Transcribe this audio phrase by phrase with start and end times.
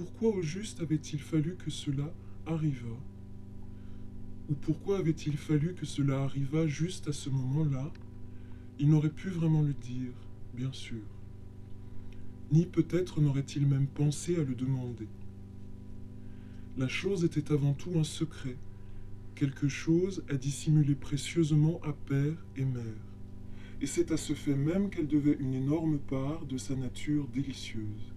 [0.00, 2.10] pourquoi au juste avait-il fallu que cela
[2.46, 3.02] arrivât?
[4.48, 7.92] Ou pourquoi avait-il fallu que cela arrivât juste à ce moment-là?
[8.78, 10.14] Il n'aurait pu vraiment le dire,
[10.54, 11.02] bien sûr.
[12.50, 15.06] Ni peut-être n'aurait-il même pensé à le demander.
[16.78, 18.56] La chose était avant tout un secret,
[19.34, 23.04] quelque chose à dissimuler précieusement à père et mère.
[23.82, 28.14] Et c'est à ce fait même qu'elle devait une énorme part de sa nature délicieuse.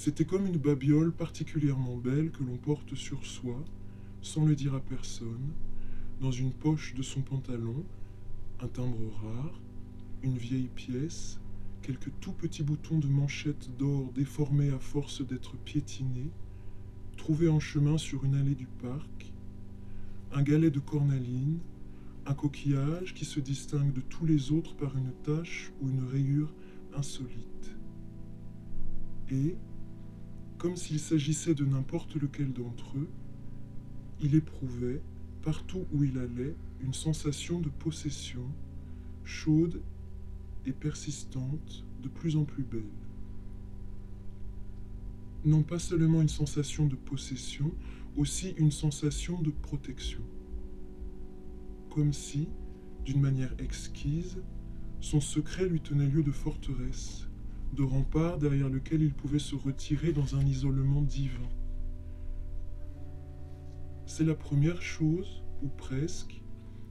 [0.00, 3.64] C'était comme une babiole particulièrement belle que l'on porte sur soi,
[4.22, 5.50] sans le dire à personne,
[6.20, 7.84] dans une poche de son pantalon,
[8.60, 9.60] un timbre rare,
[10.22, 11.40] une vieille pièce,
[11.82, 16.30] quelques tout petits boutons de manchette d'or déformés à force d'être piétinés,
[17.16, 19.32] trouvés en chemin sur une allée du parc,
[20.30, 21.58] un galet de cornaline,
[22.24, 26.54] un coquillage qui se distingue de tous les autres par une tache ou une rayure
[26.94, 27.72] insolite.
[29.32, 29.56] Et,
[30.58, 33.08] comme s'il s'agissait de n'importe lequel d'entre eux,
[34.20, 35.00] il éprouvait,
[35.42, 38.44] partout où il allait, une sensation de possession,
[39.24, 39.80] chaude
[40.66, 42.82] et persistante, de plus en plus belle.
[45.44, 47.72] Non pas seulement une sensation de possession,
[48.16, 50.22] aussi une sensation de protection.
[51.90, 52.48] Comme si,
[53.04, 54.38] d'une manière exquise,
[55.00, 57.27] son secret lui tenait lieu de forteresse,
[57.72, 61.48] de rempart derrière lequel il pouvait se retirer dans un isolement divin.
[64.06, 66.40] C'est la première chose, ou presque,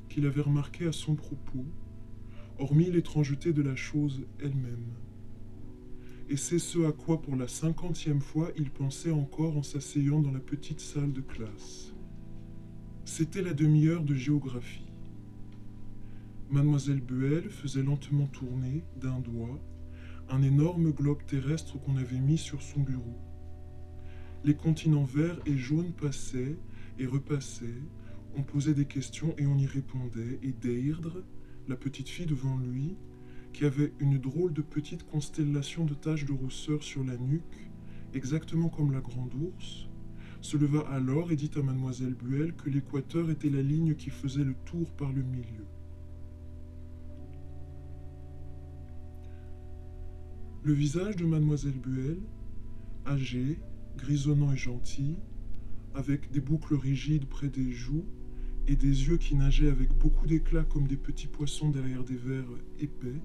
[0.09, 1.65] qu'il avait remarqué à son propos,
[2.59, 4.93] hormis l'étrangeté de la chose elle-même.
[6.29, 10.31] Et c'est ce à quoi pour la cinquantième fois il pensait encore en s'asseyant dans
[10.31, 11.93] la petite salle de classe.
[13.05, 14.91] C'était la demi-heure de géographie.
[16.49, 19.59] Mademoiselle Buell faisait lentement tourner, d'un doigt,
[20.29, 23.17] un énorme globe terrestre qu'on avait mis sur son bureau.
[24.43, 26.57] Les continents verts et jaunes passaient
[26.99, 27.81] et repassaient,
[28.35, 31.23] on posait des questions et on y répondait, et Deirdre,
[31.67, 32.95] la petite fille devant lui,
[33.53, 37.69] qui avait une drôle de petite constellation de taches de rousseur sur la nuque,
[38.13, 39.87] exactement comme la grande ours,
[40.41, 44.43] se leva alors et dit à mademoiselle Buell que l'équateur était la ligne qui faisait
[44.43, 45.65] le tour par le milieu.
[50.67, 52.19] Le visage de mademoiselle Buell,
[53.05, 53.57] âgée,
[53.95, 55.15] grisonnant et gentil,
[55.95, 58.03] avec des boucles rigides près des joues
[58.67, 62.51] et des yeux qui nageaient avec beaucoup d'éclat comme des petits poissons derrière des verres
[62.81, 63.21] épais,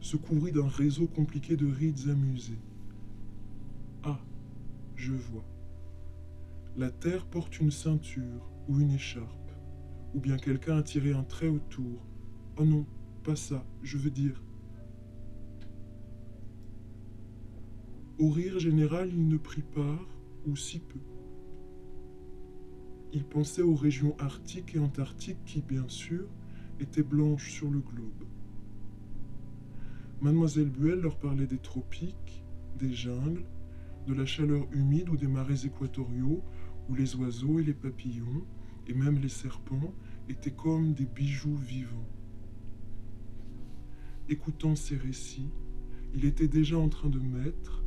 [0.00, 2.60] se couvrit d'un réseau compliqué de rides amusées.
[4.04, 4.20] Ah,
[4.94, 5.44] je vois.
[6.76, 9.50] La terre porte une ceinture ou une écharpe,
[10.14, 12.06] ou bien quelqu'un a tiré un trait autour.
[12.58, 12.86] Oh non,
[13.24, 14.40] pas ça, je veux dire
[18.22, 20.06] Au rire général, il ne prit part,
[20.46, 21.00] ou si peu.
[23.12, 26.28] Il pensait aux régions arctiques et antarctiques qui, bien sûr,
[26.78, 28.24] étaient blanches sur le globe.
[30.20, 32.44] Mademoiselle Buell leur parlait des tropiques,
[32.78, 33.44] des jungles,
[34.06, 36.44] de la chaleur humide ou des marais équatoriaux,
[36.88, 38.44] où les oiseaux et les papillons,
[38.86, 39.92] et même les serpents,
[40.28, 42.08] étaient comme des bijoux vivants.
[44.28, 45.50] Écoutant ces récits,
[46.14, 47.81] il était déjà en train de mettre,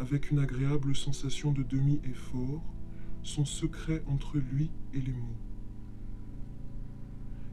[0.00, 2.64] avec une agréable sensation de demi-effort,
[3.22, 5.36] son secret entre lui et les mots.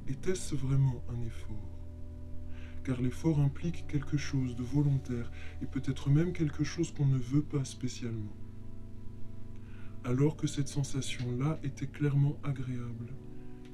[0.07, 1.69] Était-ce vraiment un effort?
[2.85, 5.29] Car l'effort implique quelque chose de volontaire
[5.61, 8.37] et peut-être même quelque chose qu'on ne veut pas spécialement.
[10.05, 13.11] Alors que cette sensation-là était clairement agréable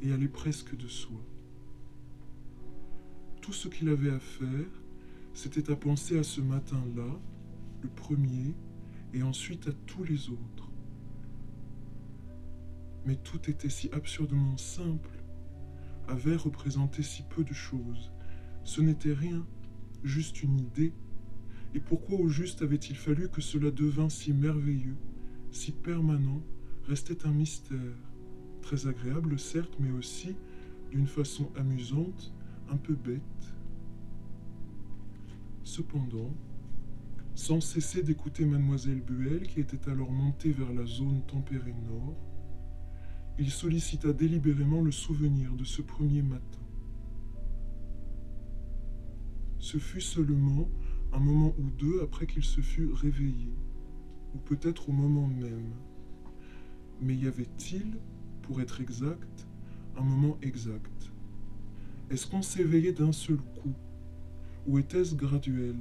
[0.02, 1.22] et allait presque de soi.
[3.40, 4.82] Tout ce qu'il avait à faire,
[5.36, 7.20] c'était à penser à ce matin-là,
[7.84, 8.54] le premier,
[9.14, 10.72] et ensuite à tous les autres.
[13.06, 15.10] Mais tout était si absurdement simple,
[16.08, 18.12] avait représenté si peu de choses.
[18.63, 19.46] Ce n'était rien,
[20.04, 20.94] juste une idée.
[21.75, 24.98] Et pourquoi au juste avait-il fallu que cela devint si merveilleux,
[25.52, 26.44] si permanent,
[26.88, 27.80] restait un mystère,
[28.62, 30.36] très agréable certes, mais aussi,
[30.92, 32.34] d'une façon amusante,
[32.69, 33.22] un peu bête.
[35.63, 36.34] Cependant,
[37.35, 42.15] sans cesser d'écouter mademoiselle Buell, qui était alors montée vers la zone tempérée nord,
[43.39, 46.59] il sollicita délibérément le souvenir de ce premier matin.
[49.57, 50.69] Ce fut seulement
[51.12, 53.50] un moment ou deux après qu'il se fût réveillé,
[54.35, 55.74] ou peut-être au moment même.
[57.01, 57.97] Mais y avait-il,
[58.44, 59.47] pour être exact,
[59.97, 61.12] un moment exact?
[62.12, 63.74] Est-ce qu'on s'éveillait d'un seul coup
[64.68, 65.75] Ou était-ce graduel?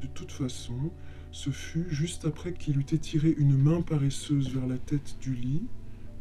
[0.00, 0.90] De toute façon,
[1.30, 5.66] ce fut juste après qu'il eut étiré une main paresseuse vers la tête du lit,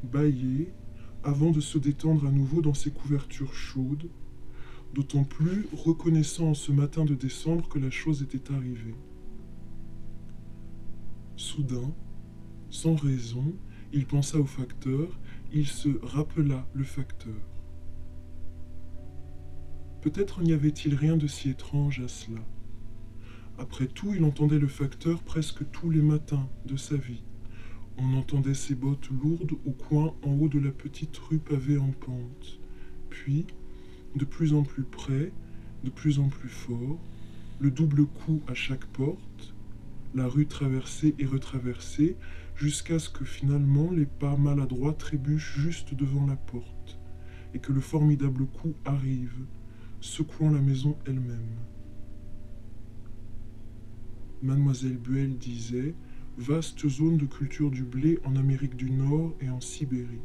[0.04, 0.72] bâillé,
[1.24, 4.10] avant de se détendre à nouveau dans ses couvertures chaudes,
[4.94, 8.96] d'autant plus reconnaissant en ce matin de décembre que la chose était arrivée.
[11.36, 11.94] Soudain,
[12.70, 13.54] sans raison,
[13.94, 15.20] il pensa au facteur,
[15.54, 17.36] il se rappela le facteur.
[20.02, 22.42] Peut-être n'y avait-il rien de si étrange à cela.
[23.59, 27.24] Après tout, il entendait le facteur presque tous les matins de sa vie.
[27.98, 31.92] On entendait ses bottes lourdes au coin en haut de la petite rue pavée en
[31.92, 32.59] pente.
[33.09, 33.48] Puis,
[34.15, 35.31] de plus en plus près,
[35.83, 37.00] de plus en plus fort,
[37.59, 39.56] le double coup à chaque porte,
[40.13, 42.15] la rue traversée et retraversée,
[42.56, 47.00] jusqu'à ce que finalement les pas maladroits trébuchent juste devant la porte,
[47.56, 49.45] et que le formidable coup arrive,
[50.00, 51.57] secouant la maison elle-même.
[54.44, 55.95] Mademoiselle Buell disait
[56.38, 60.22] Vaste zone de culture du blé en Amérique du Nord et en Sibérie.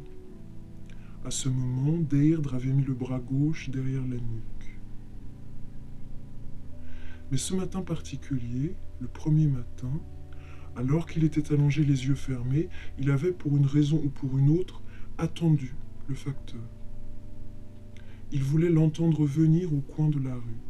[1.25, 4.79] À ce moment, Deirdre avait mis le bras gauche derrière la nuque.
[7.31, 9.99] Mais ce matin particulier, le premier matin,
[10.75, 12.69] alors qu'il était allongé les yeux fermés,
[12.99, 14.83] il avait, pour une raison ou pour une autre,
[15.17, 15.73] attendu
[16.07, 16.61] le facteur.
[18.31, 20.61] Il voulait l'entendre venir au coin de la rue.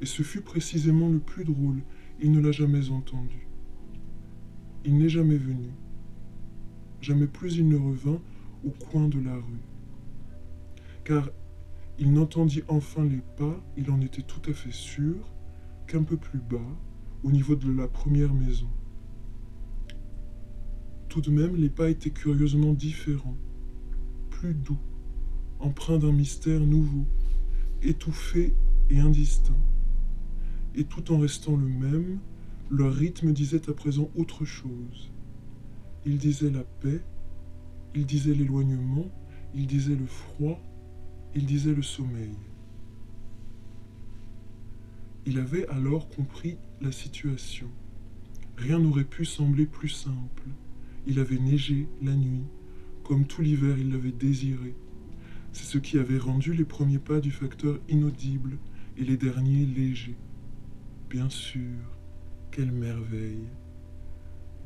[0.00, 1.82] Et ce fut précisément le plus drôle,
[2.20, 3.46] il ne l'a jamais entendu.
[4.84, 5.70] Il n'est jamais venu.
[7.00, 8.20] Jamais plus il ne revint
[8.64, 9.62] au coin de la rue.
[11.04, 11.28] Car
[11.98, 15.16] il n'entendit enfin les pas, il en était tout à fait sûr,
[15.86, 16.58] qu'un peu plus bas,
[17.22, 18.68] au niveau de la première maison.
[21.08, 23.36] Tout de même, les pas étaient curieusement différents,
[24.30, 24.78] plus doux,
[25.58, 27.06] empreints d'un mystère nouveau,
[27.82, 28.54] étouffé
[28.90, 29.56] et indistinct
[30.76, 32.18] et tout en restant le même,
[32.70, 35.10] leur rythme disait à présent autre chose.
[36.04, 37.00] Il disait la paix,
[37.94, 39.06] il disait l'éloignement,
[39.54, 40.60] il disait le froid,
[41.34, 42.34] il disait le sommeil.
[45.24, 47.68] Il avait alors compris la situation.
[48.56, 50.44] Rien n'aurait pu sembler plus simple.
[51.06, 52.44] Il avait neigé la nuit,
[53.02, 54.74] comme tout l'hiver il l'avait désiré.
[55.52, 58.58] C'est ce qui avait rendu les premiers pas du facteur inaudibles
[58.96, 60.16] et les derniers légers.
[61.08, 61.60] Bien sûr,
[62.50, 63.46] quelle merveille.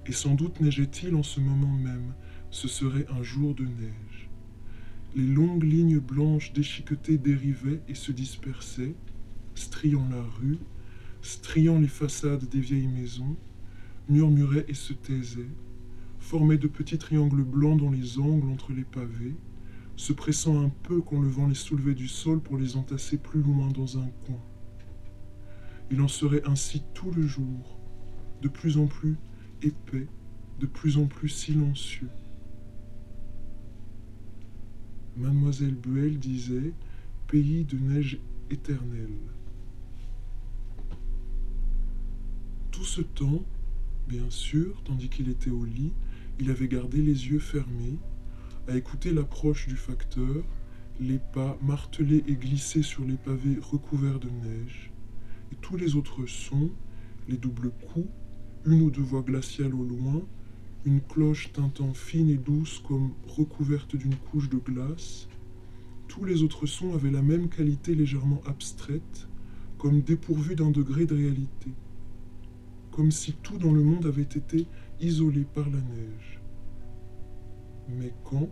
[0.06, 2.14] Et sans doute neigeait-il en ce moment même,
[2.50, 4.30] ce serait un jour de neige.
[5.14, 8.94] Les longues lignes blanches déchiquetées dérivaient et se dispersaient,
[9.54, 10.56] striant la rue,
[11.20, 13.36] striant les façades des vieilles maisons,
[14.08, 15.50] murmuraient et se taisaient,
[16.20, 19.34] formaient de petits triangles blancs dans les angles entre les pavés,
[19.96, 23.42] se pressant un peu quand le vent les soulevait du sol pour les entasser plus
[23.42, 24.40] loin dans un coin.
[25.90, 27.78] Il en serait ainsi tout le jour,
[28.42, 29.16] de plus en plus
[29.62, 30.06] épais,
[30.60, 32.10] de plus en plus silencieux.
[35.16, 36.72] Mademoiselle Buell disait
[37.26, 38.20] Pays de neige
[38.50, 39.18] éternelle.
[42.70, 43.44] Tout ce temps,
[44.08, 45.92] bien sûr, tandis qu'il était au lit,
[46.38, 47.98] il avait gardé les yeux fermés,
[48.68, 50.44] à écouter l'approche du facteur,
[51.00, 54.89] les pas martelés et glissés sur les pavés recouverts de neige
[55.60, 56.70] tous les autres sons,
[57.28, 58.08] les doubles coups,
[58.64, 60.22] une ou deux voix glaciales au loin,
[60.84, 65.28] une cloche tintant fine et douce comme recouverte d'une couche de glace,
[66.08, 69.28] tous les autres sons avaient la même qualité légèrement abstraite,
[69.78, 71.70] comme dépourvus d'un degré de réalité,
[72.90, 74.66] comme si tout dans le monde avait été
[75.00, 76.40] isolé par la neige.
[77.88, 78.48] Mais quand,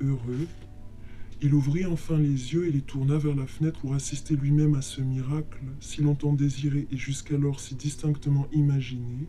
[0.00, 0.46] heureux,
[1.40, 4.82] il ouvrit enfin les yeux et les tourna vers la fenêtre pour assister lui-même à
[4.82, 9.28] ce miracle, si longtemps désiré et jusqu'alors si distinctement imaginé.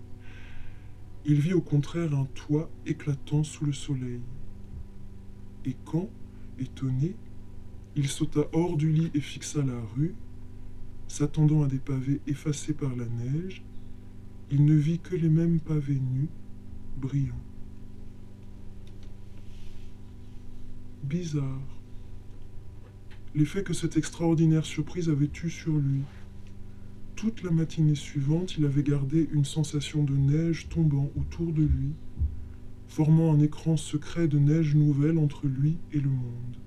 [1.25, 4.21] Il vit au contraire un toit éclatant sous le soleil.
[5.65, 6.09] Et quand,
[6.57, 7.15] étonné,
[7.95, 10.15] il sauta hors du lit et fixa la rue,
[11.07, 13.63] s'attendant à des pavés effacés par la neige,
[14.49, 16.29] il ne vit que les mêmes pavés nus,
[16.97, 17.35] brillants.
[21.03, 21.78] Bizarre
[23.36, 26.01] l'effet que cette extraordinaire surprise avait eu sur lui.
[27.15, 31.91] Toute la matinée suivante, il avait gardé une sensation de neige tombant autour de lui,
[32.88, 36.57] formant un écran secret de neige nouvelle entre lui et le monde.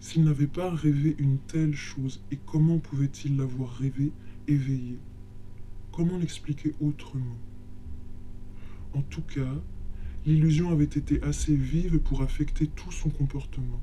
[0.00, 4.10] S'il n'avait pas rêvé une telle chose, et comment pouvait-il l'avoir rêvé
[4.46, 4.98] éveillé?
[5.92, 7.36] Comment l'expliquer autrement?
[8.94, 9.54] En tout cas,
[10.24, 13.80] l'illusion avait été assez vive pour affecter tout son comportement.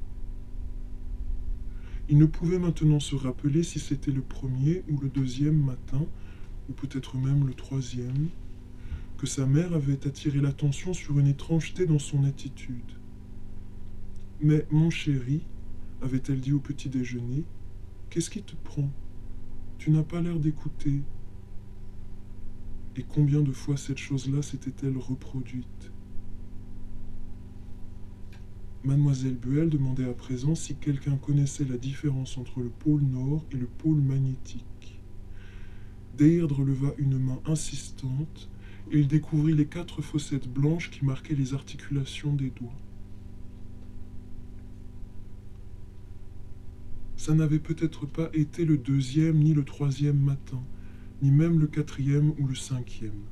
[2.07, 6.05] Il ne pouvait maintenant se rappeler si c'était le premier ou le deuxième matin
[6.69, 8.29] ou peut-être même le troisième,
[9.17, 12.91] que sa mère avait attiré l'attention sur une étrangeté dans son attitude.
[14.41, 15.41] Mais mon chéri,
[16.01, 17.43] avait-elle dit au petit déjeuner,
[18.09, 18.89] qu'est-ce qui te prend?
[19.77, 21.01] Tu n'as pas l'air d'écouter.
[22.97, 25.91] Et combien de fois cette chose-là s'était-elle reproduite?
[28.85, 33.57] Mademoiselle Buell demandait à présent si quelqu'un connaissait la différence entre le pôle nord et
[33.57, 35.01] le pôle magnétique.
[36.15, 38.47] Deirdre leva une main insistante
[38.91, 42.79] et il découvrit les quatre fossettes blanches qui marquaient les articulations des doigts.
[47.17, 50.61] Ça n'avait peut-être pas été le deuxième ni le troisième matin,
[51.23, 53.23] ni même le quatrième ou le cinquième.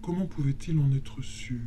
[0.00, 1.60] Comment pouvait-il en être sûr?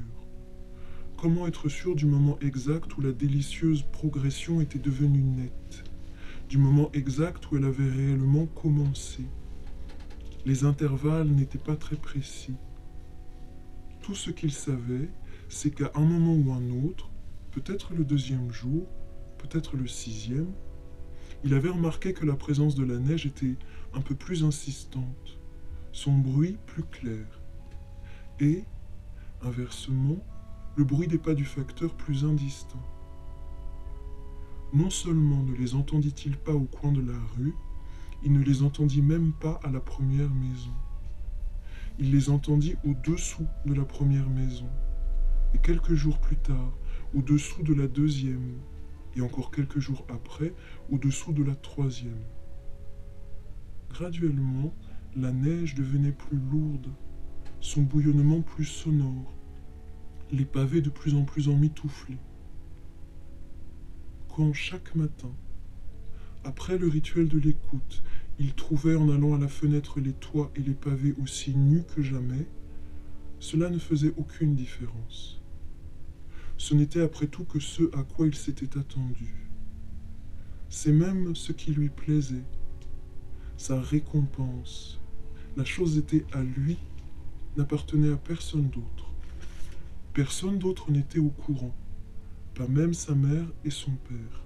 [1.25, 5.83] Comment être sûr du moment exact où la délicieuse progression était devenue nette?
[6.49, 9.23] Du moment exact où elle avait réellement commencé
[10.45, 12.53] Les intervalles n'étaient pas très précis.
[14.03, 15.09] Tout ce qu'il savait,
[15.49, 17.09] c'est qu'à un moment ou un autre,
[17.49, 18.85] peut-être le deuxième jour,
[19.39, 20.53] peut-être le sixième,
[21.43, 23.55] il avait remarqué que la présence de la neige était
[23.95, 25.39] un peu plus insistante,
[25.91, 27.41] son bruit plus clair,
[28.39, 28.63] et,
[29.41, 30.23] inversement,
[30.75, 32.83] le bruit des pas du facteur plus indistinct.
[34.73, 37.55] Non seulement ne les entendit-il pas au coin de la rue,
[38.23, 40.73] il ne les entendit même pas à la première maison.
[41.97, 44.67] Il les entendit au-dessous de la première maison,
[45.53, 46.73] et quelques jours plus tard,
[47.13, 48.57] au-dessous de la deuxième,
[49.15, 50.53] et encore quelques jours après,
[50.91, 52.25] au-dessous de la troisième.
[53.91, 54.73] Graduellement,
[55.15, 56.89] la neige devenait plus lourde,
[57.61, 59.33] son bouillonnement plus sonore,
[60.31, 62.17] les pavés de plus en plus emmitouflés.
[64.35, 65.31] Quand chaque matin,
[66.43, 68.03] après le rituel de l'écoute,
[68.37, 72.01] il trouvait en allant à la fenêtre les toits et les pavés aussi nus que
[72.01, 72.47] jamais,
[73.39, 75.41] cela ne faisait aucune différence.
[76.57, 79.33] Ce n'était après tout que ce à quoi il s'était attendu.
[80.69, 82.43] C'est même ce qui lui plaisait,
[83.57, 84.99] sa récompense.
[85.55, 86.77] La chose était à lui,
[87.55, 89.04] n'appartenait à personne d'autre.
[90.15, 91.75] Personne d'autre n'était au courant,
[92.53, 94.45] pas même sa mère et son père.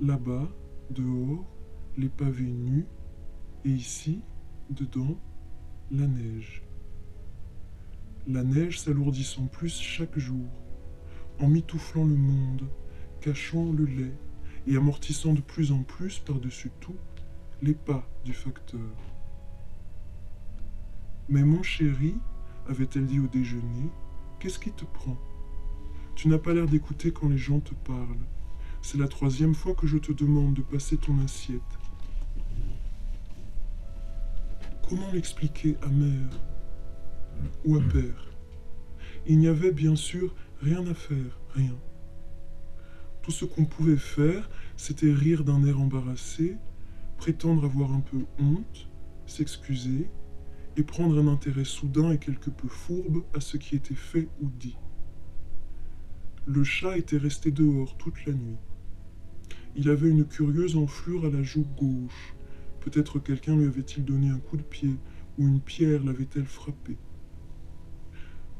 [0.00, 0.48] Là-bas,
[0.90, 1.46] dehors,
[1.96, 2.88] les pavés nus,
[3.64, 4.20] et ici,
[4.68, 5.16] dedans,
[5.92, 6.64] la neige.
[8.26, 10.48] La neige s'alourdissant plus chaque jour,
[11.38, 12.68] en mitouflant le monde,
[13.20, 14.18] cachant le lait
[14.66, 16.96] et amortissant de plus en plus par-dessus tout
[17.62, 18.90] les pas du facteur.
[21.28, 22.16] Mais mon chéri,
[22.70, 23.90] avait-elle dit au déjeuner,
[24.38, 25.18] qu'est-ce qui te prend?
[26.14, 28.26] Tu n'as pas l'air d'écouter quand les gens te parlent.
[28.80, 31.60] C'est la troisième fois que je te demande de passer ton assiette.
[34.88, 36.40] Comment l'expliquer à mère
[37.64, 38.28] ou à père?
[39.26, 41.76] Il n'y avait bien sûr rien à faire, rien.
[43.22, 46.56] Tout ce qu'on pouvait faire, c'était rire d'un air embarrassé,
[47.18, 48.88] prétendre avoir un peu honte,
[49.26, 50.08] s'excuser,
[50.82, 54.76] prendre un intérêt soudain et quelque peu fourbe à ce qui était fait ou dit.
[56.46, 58.58] Le chat était resté dehors toute la nuit.
[59.76, 62.34] Il avait une curieuse enflure à la joue gauche.
[62.80, 64.96] Peut-être quelqu'un lui avait-il donné un coup de pied,
[65.38, 66.96] ou une pierre l'avait-elle frappé.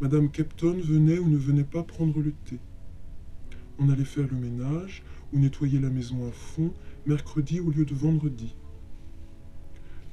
[0.01, 2.59] Madame Kepton venait ou ne venait pas prendre le thé.
[3.79, 6.73] On allait faire le ménage ou nettoyer la maison à fond
[7.07, 8.55] mercredi au lieu de vendredi.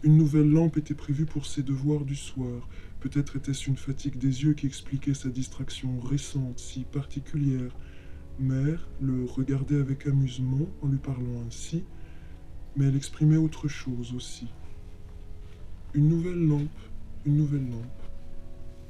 [0.08, 2.70] Une nouvelle lampe était prévue pour ses devoirs du soir.
[3.02, 7.76] Peut-être était-ce une fatigue des yeux qui expliquait sa distraction récente, si particulière.
[8.40, 11.84] Mère le regardait avec amusement en lui parlant ainsi,
[12.78, 14.48] mais elle exprimait autre chose aussi.
[15.94, 16.80] Une nouvelle lampe,
[17.26, 18.02] une nouvelle lampe.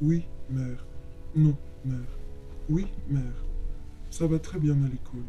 [0.04, 0.86] Oui, mère.
[1.36, 2.20] Non, mère.
[2.70, 3.44] Oui, mère.
[4.12, 5.26] Ça va très bien à l'école.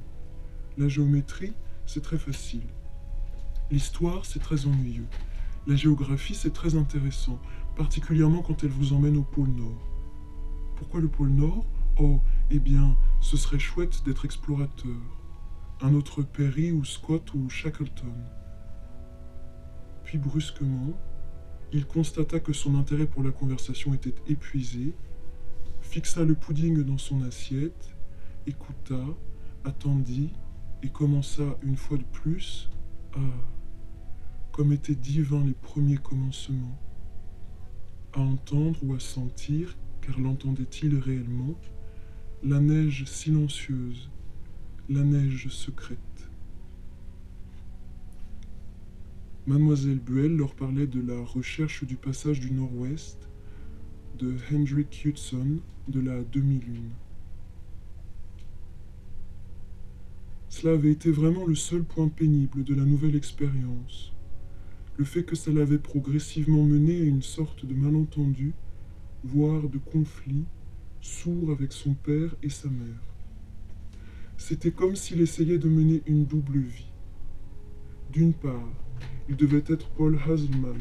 [0.77, 1.55] La géométrie,
[1.87, 2.69] c'est très facile.
[3.71, 5.09] L'histoire, c'est très ennuyeux.
[5.67, 7.39] La géographie, c'est très intéressant,
[7.77, 9.87] particulièrement quand elle vous emmène au pôle Nord.
[10.77, 11.67] Pourquoi le pôle Nord?
[11.99, 14.97] Oh, eh bien, ce serait chouette d'être explorateur.
[15.81, 18.15] Un autre Perry ou Scott ou Shackleton.
[20.05, 20.99] Puis brusquement,
[21.73, 24.95] il constata que son intérêt pour la conversation était épuisé,
[25.83, 27.95] fixa le pudding dans son assiette,
[28.47, 29.05] écouta,
[29.65, 30.33] attendit
[30.83, 32.71] et commença une fois de plus
[33.15, 33.21] à
[34.59, 36.77] comme étaient divins les premiers commencements,
[38.13, 41.55] à entendre ou à sentir, car l'entendait-il réellement,
[42.43, 44.11] la neige silencieuse,
[44.89, 46.29] la neige secrète.
[49.47, 53.29] Mademoiselle Buell leur parlait de la recherche du passage du Nord-Ouest
[54.19, 56.91] de Hendrik Hudson de la demi-lune.
[60.49, 64.13] Cela avait été vraiment le seul point pénible de la nouvelle expérience,
[64.99, 68.53] le fait que ça l'avait progressivement mené à une sorte de malentendu,
[69.23, 70.45] voire de conflit,
[71.01, 73.01] sourd avec son père et sa mère.
[74.37, 76.91] C'était comme s'il essayait de mener une double vie.
[78.13, 78.73] D'une part,
[79.29, 80.79] il devait être Paul Haselman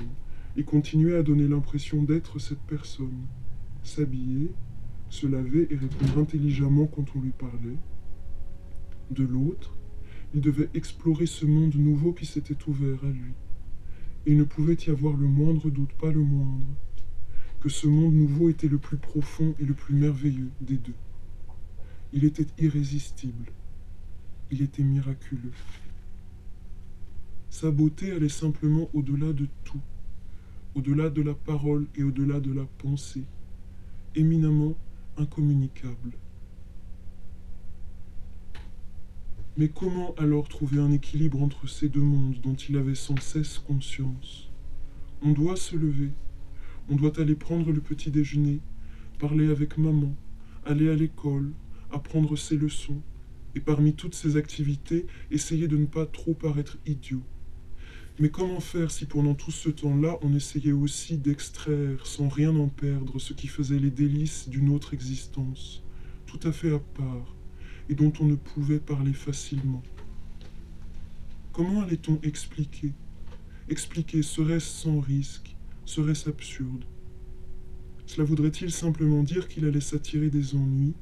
[0.55, 3.27] et continuer à donner l'impression d'être cette personne,
[3.83, 4.51] s'habiller,
[5.09, 7.77] se laver et répondre intelligemment quand on lui parlait.
[9.11, 9.77] De l'autre,
[10.33, 13.33] il devait explorer ce monde nouveau qui s'était ouvert à lui.
[14.29, 16.67] Il ne pouvait y avoir le moindre doute, pas le moindre,
[17.61, 20.95] que ce monde nouveau était le plus profond et le plus merveilleux des deux.
[22.11, 23.53] Il était irrésistible.
[24.51, 25.53] Il était miraculeux.
[27.49, 29.79] Sa beauté allait simplement au-delà de tout,
[30.75, 33.23] au-delà de la parole et au-delà de la pensée,
[34.13, 34.75] éminemment
[35.15, 36.11] incommunicable.
[39.59, 43.57] Mais comment alors trouver un équilibre entre ces deux mondes dont il avait sans cesse
[43.57, 44.51] conscience?
[45.23, 46.11] On doit se lever,
[46.89, 48.59] on doit aller prendre le petit déjeuner,
[49.17, 50.15] parler avec maman,
[50.63, 51.53] aller à l'école,
[51.89, 53.01] apprendre ses leçons,
[53.55, 57.23] et parmi toutes ces activités, essayer de ne pas trop paraître idiot.
[58.19, 62.67] Mais comment faire si pendant tout ce temps-là, on essayait aussi d'extraire, sans rien en
[62.67, 65.83] perdre, ce qui faisait les délices d'une autre existence,
[66.27, 67.36] tout à fait à part,
[67.89, 69.83] et dont on ne pouvait parler facilement.
[71.53, 72.91] Comment allait-on expliquer?
[73.69, 75.55] Expliquer serait-ce sans risque?
[75.85, 76.85] Serait-ce absurde?
[78.05, 80.93] Cela voudrait-il simplement dire qu'il allait s'attirer des ennuis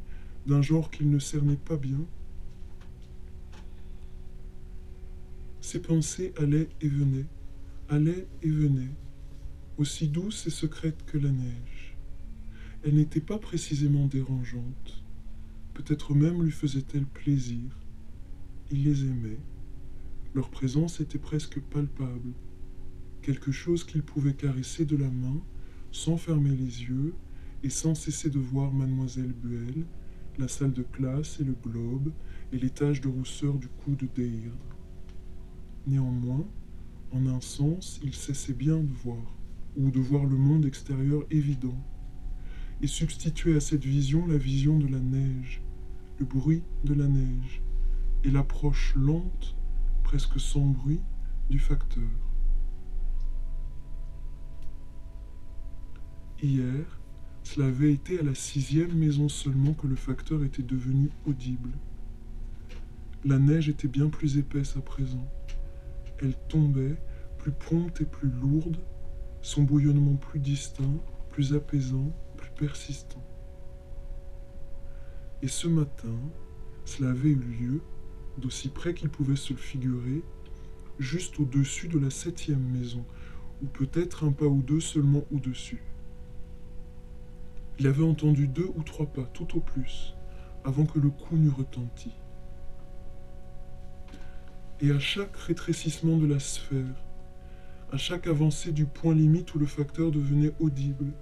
[0.47, 1.99] d'un genre qu'il ne cernait pas bien?
[5.61, 7.25] Ses pensées allaient et venaient,
[7.89, 8.93] allaient et venaient,
[9.77, 11.95] aussi douces et secrètes que la neige.
[12.83, 15.04] Elles n'étaient pas précisément dérangeantes.
[15.75, 17.77] Peut-être même lui faisait-elle plaisir.
[18.71, 19.39] Il les aimait.
[20.33, 22.31] Leur présence était presque palpable,
[23.21, 25.41] quelque chose qu'il pouvait caresser de la main,
[25.91, 27.13] sans fermer les yeux
[27.61, 29.85] et sans cesser de voir mademoiselle Buell,
[30.39, 32.11] la salle de classe et le globe
[32.53, 34.77] et les taches de rousseur du cou de Deirdre.
[35.87, 36.47] Néanmoins,
[37.11, 39.35] en un sens, il cessait bien de voir,
[39.75, 41.77] ou de voir le monde extérieur évident,
[42.81, 45.61] et substituait à cette vision la vision de la neige,
[46.19, 47.61] le bruit de la neige
[48.23, 49.55] et l'approche lente,
[50.03, 51.01] presque sans bruit,
[51.49, 52.03] du facteur.
[56.41, 56.85] Hier,
[57.43, 61.71] cela avait été à la sixième maison seulement que le facteur était devenu audible.
[63.23, 65.27] La neige était bien plus épaisse à présent.
[66.21, 66.95] Elle tombait,
[67.37, 68.77] plus prompte et plus lourde,
[69.41, 70.99] son bouillonnement plus distinct,
[71.29, 73.23] plus apaisant, plus persistant.
[75.45, 76.17] Et ce matin,
[76.85, 77.81] cela avait eu lieu,
[78.39, 80.23] d'aussi près qu'il pouvait se le figurer,
[80.97, 83.05] juste au-dessus de la septième maison,
[83.61, 85.83] ou peut-être un pas ou deux seulement au-dessus.
[87.77, 90.15] Il avait entendu deux ou trois pas, tout au plus,
[90.63, 92.09] avant que le coup n'eût retenti.
[94.81, 97.03] Et à chaque rétrécissement de la sphère,
[97.91, 101.13] à chaque avancée du point limite où le facteur devenait audible,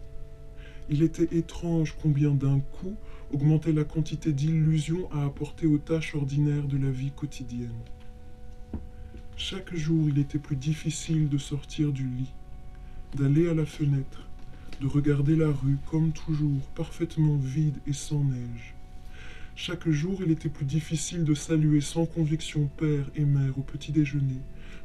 [0.90, 2.96] il était étrange combien d'un coup
[3.34, 7.72] augmentait la quantité d'illusions à apporter aux tâches ordinaires de la vie quotidienne.
[9.36, 12.32] Chaque jour, il était plus difficile de sortir du lit,
[13.16, 14.30] d'aller à la fenêtre,
[14.80, 18.76] de regarder la rue comme toujours, parfaitement vide et sans neige.
[19.56, 23.92] Chaque jour, il était plus difficile de saluer sans conviction père et mère au petit
[23.92, 24.40] déjeuner,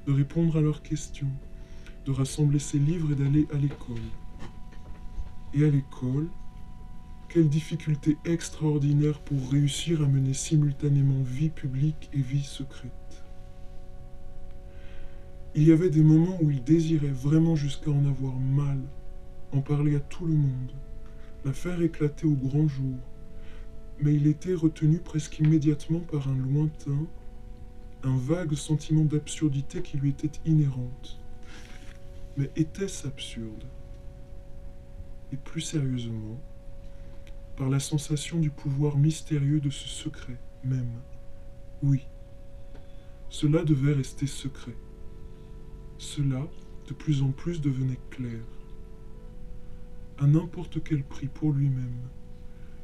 [0.07, 1.31] de répondre à leurs questions,
[2.07, 3.97] de rassembler ses livres et d'aller à l'école.
[5.53, 6.29] Et à l'école,
[7.29, 12.93] quelle difficulté extraordinaire pour réussir à mener simultanément vie publique et vie secrète.
[15.55, 18.79] Il y avait des moments où il désirait vraiment jusqu'à en avoir mal,
[19.53, 20.73] en parler à tout le monde,
[21.45, 22.97] la faire éclater au grand jour,
[24.01, 27.07] mais il était retenu presque immédiatement par un lointain,
[28.05, 31.19] un vague sentiment d'absurdité qui lui était inhérente.
[32.37, 33.64] Mais était-ce absurde?
[35.33, 36.38] Et plus sérieusement,
[37.59, 40.92] par la sensation du pouvoir mystérieux de ce secret même.
[41.83, 42.07] Oui,
[43.29, 44.77] cela devait rester secret.
[45.99, 46.47] Cela,
[46.88, 48.40] de plus en plus, devenait clair.
[50.18, 51.99] À n'importe quel prix pour lui-même,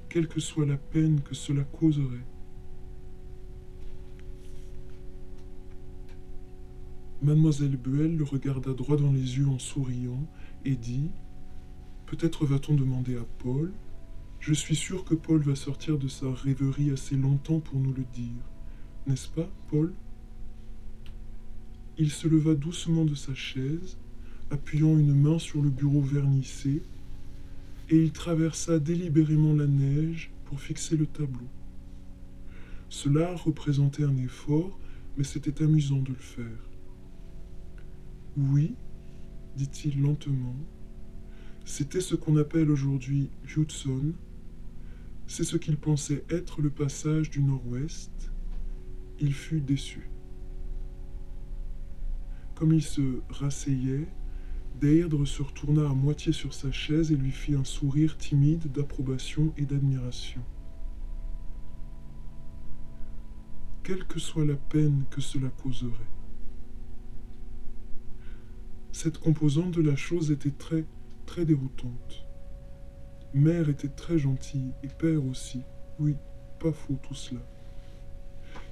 [0.08, 2.26] quelle que soit la peine que cela causerait.
[7.22, 10.26] Mademoiselle Buell le regarda droit dans les yeux en souriant
[10.64, 11.10] et dit
[12.06, 13.72] Peut-être va-t-on demander à Paul
[14.46, 18.04] Je suis sûr que Paul va sortir de sa rêverie assez longtemps pour nous le
[18.12, 18.44] dire.
[19.06, 19.94] N'est-ce pas, Paul?
[21.96, 23.96] Il se leva doucement de sa chaise,
[24.50, 26.82] appuyant une main sur le bureau vernissé,
[27.88, 31.48] et il traversa délibérément la neige pour fixer le tableau.
[32.90, 34.78] Cela représentait un effort,
[35.16, 36.68] mais c'était amusant de le faire.
[38.36, 38.74] Oui,
[39.56, 40.56] dit-il lentement,
[41.64, 44.12] c'était ce qu'on appelle aujourd'hui Hudson.
[45.26, 48.30] C'est ce qu'il pensait être le passage du nord-ouest.
[49.20, 50.08] Il fut déçu.
[52.54, 54.06] Comme il se rasseyait,
[54.80, 59.52] Deirdre se retourna à moitié sur sa chaise et lui fit un sourire timide d'approbation
[59.56, 60.42] et d'admiration.
[63.82, 65.92] Quelle que soit la peine que cela causerait.
[68.92, 70.84] Cette composante de la chose était très,
[71.26, 72.26] très déroutante.
[73.34, 75.62] Mère était très gentille et père aussi.
[75.98, 76.14] Oui,
[76.60, 77.40] pas faux tout cela.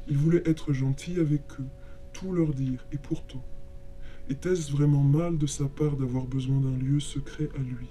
[0.06, 1.66] Il voulait être gentil avec eux,
[2.12, 3.42] tout leur dire, et pourtant,
[4.30, 7.88] était-ce vraiment mal de sa part d'avoir besoin d'un lieu secret à lui?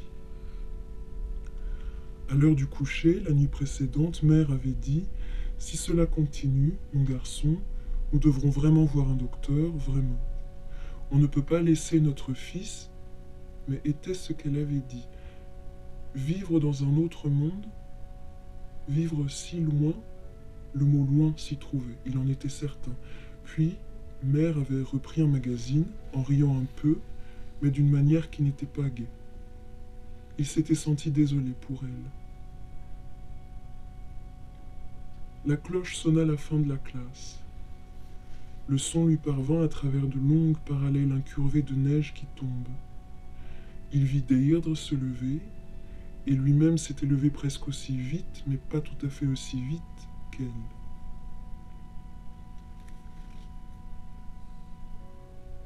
[2.29, 5.03] À l'heure du coucher, la nuit précédente, mère avait dit
[5.57, 7.57] Si cela continue, mon garçon,
[8.13, 10.19] nous devrons vraiment voir un docteur, vraiment.
[11.11, 12.89] On ne peut pas laisser notre fils,
[13.67, 15.05] mais était-ce ce qu'elle avait dit
[16.15, 17.65] Vivre dans un autre monde
[18.89, 19.93] Vivre si loin
[20.73, 22.91] Le mot loin s'y trouvait, il en était certain.
[23.45, 23.77] Puis,
[24.23, 26.99] Mère avait repris un magazine, en riant un peu,
[27.61, 29.07] mais d'une manière qui n'était pas gaie.
[30.37, 32.09] Il s'était senti désolé pour elle.
[35.45, 37.39] La cloche sonna la fin de la classe.
[38.67, 42.49] Le son lui parvint à travers de longues parallèles incurvées de neige qui tombent.
[43.91, 45.39] Il vit Deirdre se lever,
[46.31, 49.81] et lui-même s'était levé presque aussi vite, mais pas tout à fait aussi vite
[50.31, 50.47] qu'elle.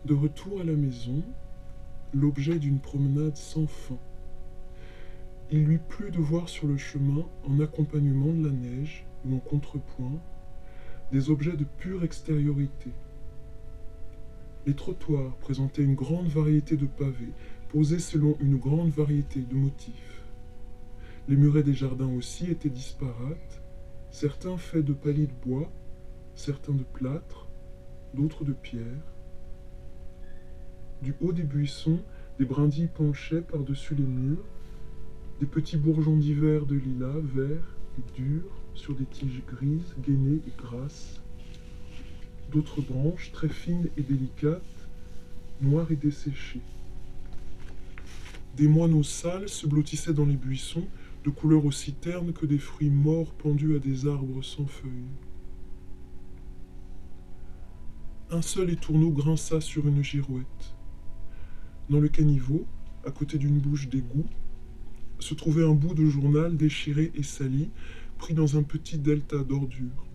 [0.06, 1.24] De retour à la maison,
[2.16, 4.00] l'objet d'une promenade sans fin.
[5.52, 9.40] Il lui plut de voir sur le chemin, en accompagnement de la neige ou en
[9.40, 10.20] contrepoint,
[11.12, 12.90] des objets de pure extériorité.
[14.66, 17.34] Les trottoirs présentaient une grande variété de pavés,
[17.70, 20.15] posés selon une grande variété de motifs.
[21.28, 23.62] Les murets des jardins aussi étaient disparates,
[24.12, 25.72] certains faits de palis de bois,
[26.36, 27.48] certains de plâtre,
[28.14, 28.84] d'autres de pierre.
[31.02, 32.00] Du haut des buissons,
[32.38, 34.46] des brindilles penchaient par-dessus les murs,
[35.40, 40.54] des petits bourgeons d'hiver de lilas, verts et durs, sur des tiges grises, gainées et
[40.62, 41.22] grasses.
[42.52, 44.62] D'autres branches, très fines et délicates,
[45.60, 46.62] noires et desséchées.
[48.56, 50.88] Des moineaux sales se blottissaient dans les buissons,
[51.26, 55.16] de couleur aussi terne que des fruits morts pendus à des arbres sans feuilles.
[58.30, 60.76] Un seul étourneau grinça sur une girouette.
[61.90, 62.68] Dans le caniveau,
[63.06, 64.28] à côté d'une bouche d'égout,
[65.18, 67.72] se trouvait un bout de journal déchiré et sali,
[68.20, 70.06] pris dans un petit delta d'ordures.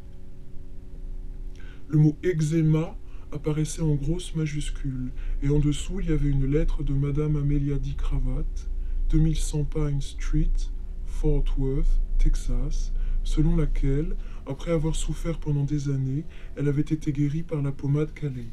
[1.88, 2.96] Le mot eczéma
[3.32, 5.10] apparaissait en grosses majuscules,
[5.42, 7.94] et en dessous il y avait une lettre de Madame Amelia D.
[7.96, 8.70] Cravate,
[9.08, 10.70] 2100 Pine Street,
[11.10, 12.92] Fort Worth, Texas,
[13.24, 16.24] selon laquelle, après avoir souffert pendant des années,
[16.56, 18.48] elle avait été guérie par la pommade Calais.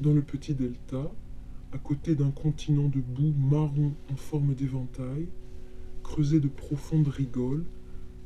[0.00, 1.12] Dans le petit delta,
[1.72, 5.28] à côté d'un continent de boue marron en forme d'éventail,
[6.02, 7.64] creusé de profondes rigoles,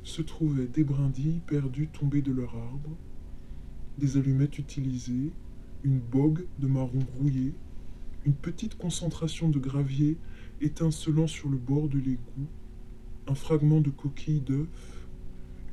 [0.03, 2.97] se trouvaient des brindilles perdues tombées de leur arbre,
[3.99, 5.33] des allumettes utilisées,
[5.85, 7.53] une bogue de marron rouillé,
[8.27, 10.19] une petite concentration de gravier
[10.61, 12.49] étincelant sur le bord de l'égout,
[13.29, 15.07] un fragment de coquille d'œuf,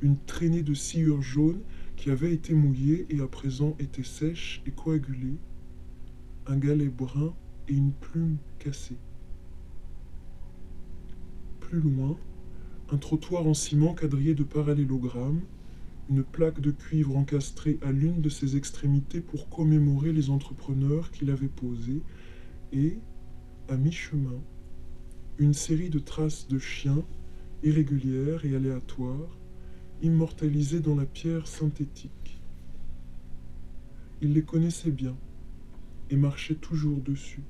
[0.00, 1.60] une traînée de sciure jaune
[1.96, 5.36] qui avait été mouillée et à présent était sèche et coagulée,
[6.46, 7.34] un galet brun
[7.68, 8.98] et une plume cassée.
[11.58, 12.16] Plus loin,
[12.90, 15.40] un trottoir en ciment quadrillé de parallélogrammes,
[16.08, 21.24] une plaque de cuivre encastrée à l'une de ses extrémités pour commémorer les entrepreneurs qui
[21.24, 22.02] l'avaient posée,
[22.74, 22.98] et,
[23.68, 24.42] à mi-chemin,
[25.38, 27.04] une série de traces de chiens,
[27.62, 29.38] irrégulières et aléatoires,
[30.02, 32.40] immortalisées dans la pierre synthétique.
[34.20, 35.16] Il les connaissait bien
[36.10, 37.44] et marchait toujours dessus.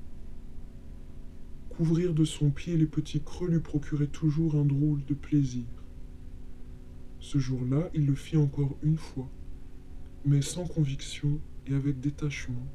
[1.69, 5.65] Couvrir de son pied les petits creux lui procurait toujours un drôle de plaisir.
[7.19, 9.29] Ce jour-là, il le fit encore une fois.
[10.27, 12.65] mais sans conviction et avec détachement,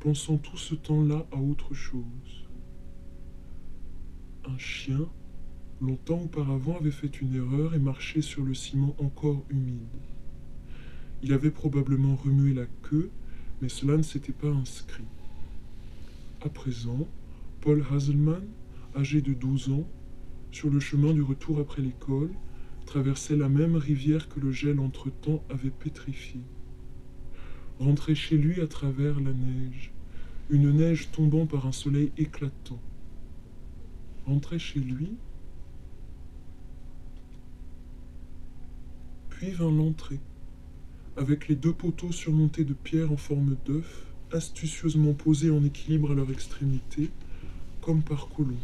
[0.00, 2.46] pensant tout ce temps-là à autre chose.
[4.46, 5.08] Un chien,
[5.80, 9.82] longtemps auparavant, avait fait une erreur et marché sur le ciment encore humide.
[11.22, 13.10] Il avait probablement remué la queue,
[13.60, 15.04] mais cela ne s'était pas inscrit.
[16.42, 17.08] À présent,
[17.60, 18.46] Paul Hazelman,
[18.96, 19.88] âgé de 12 ans,
[20.52, 22.30] sur le chemin du retour après l'école,
[22.86, 26.40] traversait la même rivière que le gel entre-temps avait pétrifié.
[27.80, 29.92] Rentrait chez lui à travers la neige,
[30.50, 32.80] une neige tombant par un soleil éclatant.
[34.26, 35.12] Rentrait chez lui,
[39.30, 40.18] puis vint l'entrée,
[41.16, 46.14] avec les deux poteaux surmontés de pierres en forme d'œuf, astucieusement posés en équilibre à
[46.14, 47.10] leur extrémité,
[47.80, 48.58] comme par colons,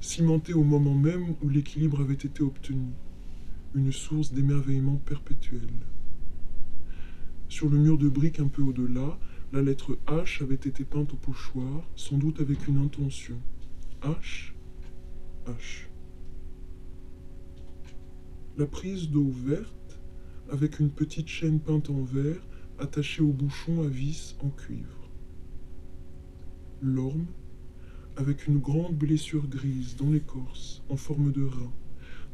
[0.00, 2.90] cimentés au moment même où l'équilibre avait été obtenu,
[3.74, 5.68] une source d'émerveillement perpétuel.
[7.48, 9.18] Sur le mur de briques un peu au-delà,
[9.52, 13.40] la lettre H avait été peinte au pochoir, sans doute avec une intention.
[14.02, 14.52] H,
[15.46, 15.86] H.
[18.58, 20.00] La prise d'eau verte
[20.50, 22.46] avec une petite chaîne peinte en vert
[22.78, 25.10] attachée au bouchon à vis en cuivre.
[26.82, 27.26] L'orme,
[28.16, 31.72] avec une grande blessure grise dans l'écorce, en forme de rein,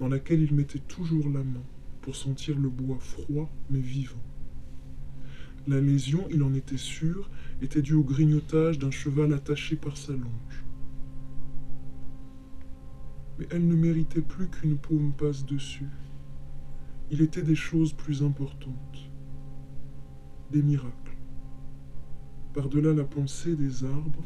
[0.00, 1.64] dans laquelle il mettait toujours la main
[2.00, 4.22] pour sentir le bois froid mais vivant.
[5.66, 10.12] La lésion, il en était sûr, était due au grignotage d'un cheval attaché par sa
[10.12, 10.64] longe.
[13.38, 15.88] Mais elle ne méritait plus qu'une paume passe dessus
[17.12, 19.10] il était des choses plus importantes,
[20.50, 21.16] des miracles.
[22.54, 24.24] Par-delà la pensée des arbres,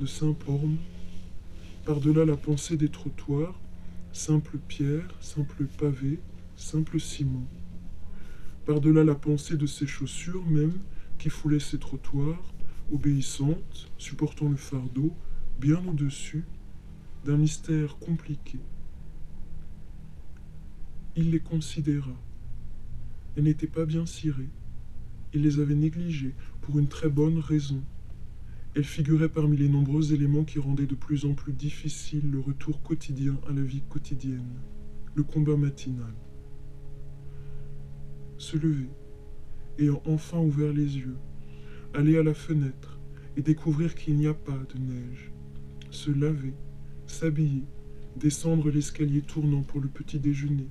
[0.00, 0.76] de Saint-Orme,
[1.84, 3.54] par-delà la pensée des trottoirs,
[4.12, 6.18] simple pierre, simple pavé,
[6.56, 7.46] simple ciment.
[8.66, 10.78] Par-delà la pensée de ces chaussures même
[11.18, 12.52] qui foulaient ces trottoirs,
[12.92, 15.14] obéissantes, supportant le fardeau,
[15.58, 16.44] bien au-dessus,
[17.24, 18.58] d'un mystère compliqué
[21.16, 22.12] il les considéra.
[23.36, 24.50] Elles n'étaient pas bien cirées.
[25.32, 27.82] Il les avait négligées pour une très bonne raison.
[28.74, 32.82] Elles figuraient parmi les nombreux éléments qui rendaient de plus en plus difficile le retour
[32.82, 34.60] quotidien à la vie quotidienne,
[35.14, 36.12] le combat matinal.
[38.38, 38.90] Se lever,
[39.78, 41.16] ayant enfin ouvert les yeux,
[41.94, 42.98] aller à la fenêtre
[43.36, 45.32] et découvrir qu'il n'y a pas de neige,
[45.90, 46.54] se laver,
[47.06, 47.64] s'habiller,
[48.16, 50.68] descendre l'escalier tournant pour le petit déjeuner,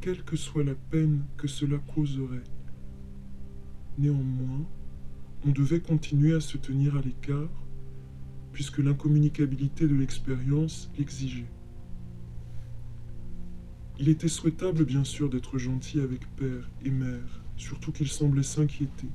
[0.00, 2.44] quelle que soit la peine que cela causerait.
[3.96, 4.66] Néanmoins,
[5.46, 7.48] on devait continuer à se tenir à l'écart,
[8.52, 11.46] puisque l'incommunicabilité de l'expérience l'exigeait.
[13.96, 19.06] Il était souhaitable, bien sûr, d'être gentil avec père et mère, surtout qu'il semblait s'inquiéter,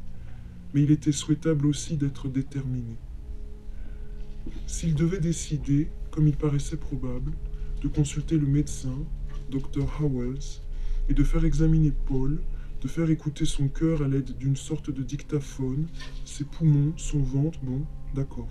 [0.73, 2.95] mais il était souhaitable aussi d'être déterminé.
[4.67, 7.33] S'il devait décider, comme il paraissait probable,
[7.81, 8.97] de consulter le médecin,
[9.51, 9.85] Dr.
[9.99, 10.61] Howells,
[11.09, 12.41] et de faire examiner Paul,
[12.81, 15.87] de faire écouter son cœur à l'aide d'une sorte de dictaphone,
[16.23, 18.47] ses poumons, son ventre, bon, d'accord.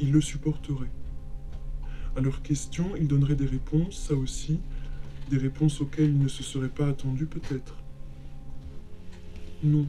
[0.00, 0.90] Il le supporterait.
[2.16, 4.60] À leurs questions, il donnerait des réponses, ça aussi,
[5.30, 7.76] des réponses auxquelles il ne se serait pas attendu peut-être.
[9.62, 9.86] Non,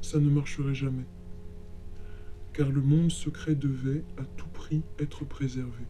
[0.00, 1.06] ça ne marcherait jamais,
[2.52, 5.84] car le monde secret devait à tout prix être préservé.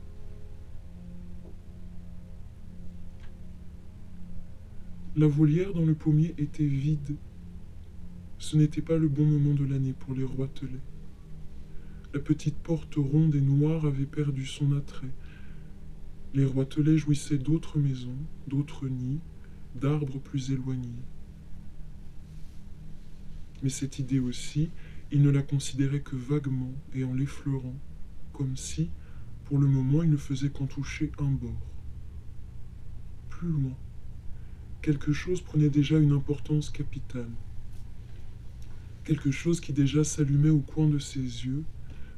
[5.17, 7.17] La volière dans le pommier était vide.
[8.39, 10.81] Ce n'était pas le bon moment de l'année pour les roitelets.
[12.17, 15.13] La petite porte ronde et noire avait perdu son attrait.
[16.33, 18.17] Les roitelets jouissaient d'autres maisons,
[18.49, 19.21] d'autres nids,
[19.75, 21.03] d'arbres plus éloignés.
[23.63, 24.71] Mais cette idée aussi,
[25.13, 27.77] il ne la considérait que vaguement et en l'effleurant,
[28.33, 28.89] comme si,
[29.45, 31.67] pour le moment, il ne faisait qu'en toucher un bord.
[33.29, 33.77] Plus loin,
[34.81, 37.29] quelque chose prenait déjà une importance capitale.
[39.05, 41.63] Quelque chose qui déjà s'allumait au coin de ses yeux,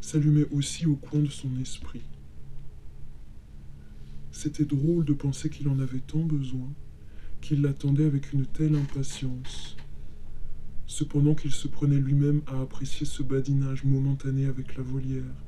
[0.00, 2.02] s'allumait aussi au coin de son esprit.
[4.30, 6.72] C'était drôle de penser qu'il en avait tant besoin,
[7.40, 9.76] qu'il l'attendait avec une telle impatience.
[10.86, 15.44] Cependant qu'il se prenait lui-même à apprécier ce badinage momentané avec la volière,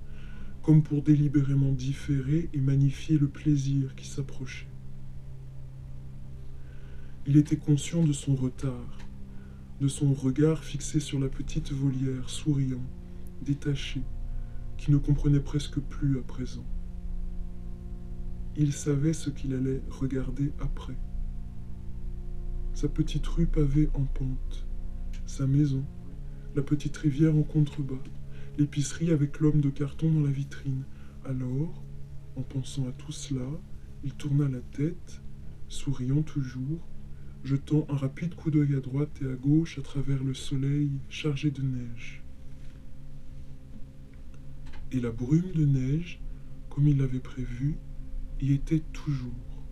[0.63, 4.67] comme pour délibérément différer et magnifier le plaisir qui s'approchait.
[7.27, 8.99] Il était conscient de son retard,
[9.81, 12.83] de son regard fixé sur la petite volière, souriant,
[13.43, 14.03] détaché,
[14.81, 16.64] qui ne comprenait presque plus à présent.
[18.57, 20.97] Il savait ce qu'il allait regarder après.
[22.73, 24.66] sa petite rue pavée en pente,
[25.27, 25.85] sa maison,
[26.55, 28.03] la petite rivière en contrebas,
[28.57, 30.85] l'épicerie avec l'homme de carton dans la vitrine.
[31.27, 31.85] Alors,
[32.37, 33.47] en pensant à tout cela,
[34.03, 35.21] il tourna la tête,
[35.69, 36.88] souriant toujours,
[37.45, 41.51] jetant un rapide coup d'œil à droite et à gauche à travers le soleil chargé
[41.51, 42.25] de neige.
[44.92, 46.20] Et la brume de neige,
[46.68, 47.76] comme il l'avait prévu,
[48.40, 49.64] y était toujours.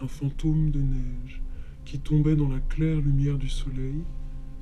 [0.00, 1.42] Un fantôme de neige
[1.84, 4.02] qui tombait dans la claire lumière du soleil,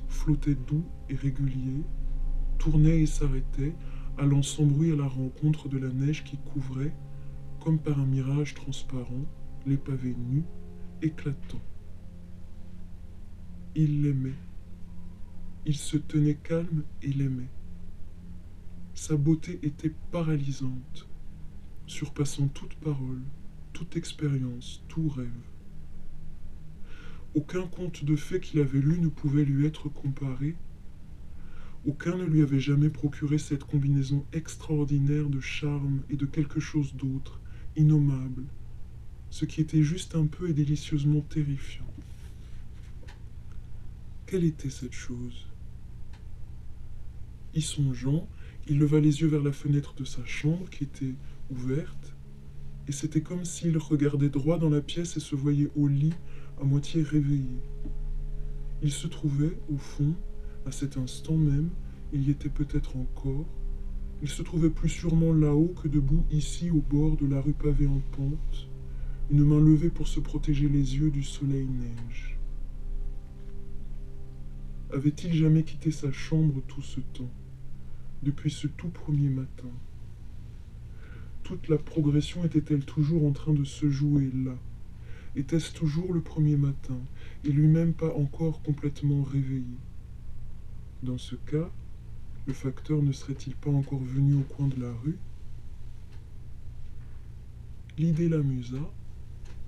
[0.08, 1.82] flottait doux et régulier,
[2.58, 3.74] tournait et s'arrêtait,
[4.18, 6.94] allant sans bruit à la rencontre de la neige qui couvrait,
[7.60, 9.24] comme par un mirage transparent,
[9.66, 10.44] les pavés nus,
[11.00, 11.62] éclatants.
[13.76, 14.38] Il l'aimait.
[15.64, 17.53] Il se tenait calme et l'aimait.
[18.94, 21.08] Sa beauté était paralysante,
[21.88, 23.22] surpassant toute parole,
[23.72, 25.28] toute expérience, tout rêve.
[27.34, 30.54] Aucun conte de fées qu'il avait lu ne pouvait lui être comparé.
[31.84, 36.94] Aucun ne lui avait jamais procuré cette combinaison extraordinaire de charme et de quelque chose
[36.94, 37.40] d'autre,
[37.76, 38.44] innommable,
[39.28, 41.92] ce qui était juste un peu et délicieusement terrifiant.
[44.26, 45.48] Quelle était cette chose?
[47.54, 48.28] Y songeant,
[48.68, 51.14] il leva les yeux vers la fenêtre de sa chambre qui était
[51.50, 52.14] ouverte,
[52.88, 56.14] et c'était comme s'il regardait droit dans la pièce et se voyait au lit,
[56.60, 57.60] à moitié réveillé.
[58.82, 60.14] Il se trouvait, au fond,
[60.66, 61.70] à cet instant même,
[62.12, 63.46] il y était peut-être encore,
[64.22, 67.86] il se trouvait plus sûrement là-haut que debout ici au bord de la rue pavée
[67.86, 68.68] en pente,
[69.30, 72.38] une main levée pour se protéger les yeux du soleil neige.
[74.92, 77.30] Avait-il jamais quitté sa chambre tout ce temps,
[78.24, 79.68] depuis ce tout premier matin
[81.42, 84.56] Toute la progression était-elle toujours en train de se jouer là?
[85.36, 86.98] Était-ce toujours le premier matin,
[87.44, 89.76] et lui-même pas encore complètement réveillé?
[91.02, 91.70] Dans ce cas,
[92.46, 95.18] le facteur ne serait-il pas encore venu au coin de la rue?
[97.98, 98.90] L'idée l'amusa,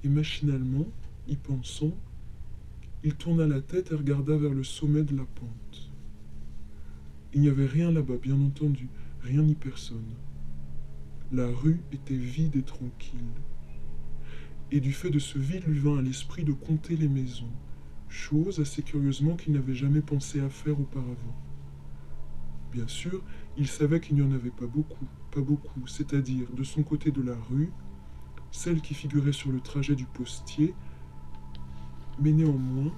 [0.02, 0.86] et machinalement,
[1.28, 1.94] y pensant,
[3.04, 5.65] il tourna la tête et regarda vers le sommet de la pente.
[7.36, 8.88] Il n'y avait rien là-bas, bien entendu,
[9.20, 10.14] rien ni personne.
[11.30, 13.20] La rue était vide et tranquille.
[14.72, 17.52] Et du fait de ce vide lui vint à l'esprit de compter les maisons,
[18.08, 21.36] chose assez curieusement qu'il n'avait jamais pensé à faire auparavant.
[22.72, 23.22] Bien sûr,
[23.58, 27.20] il savait qu'il n'y en avait pas beaucoup, pas beaucoup, c'est-à-dire de son côté de
[27.20, 27.70] la rue,
[28.50, 30.74] celle qui figurait sur le trajet du postier
[32.18, 32.92] mais néanmoins,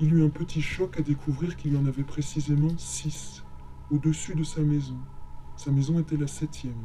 [0.00, 3.42] il eut un petit choc à découvrir qu'il y en avait précisément six
[3.90, 4.98] au-dessus de sa maison.
[5.56, 6.84] Sa maison était la septième.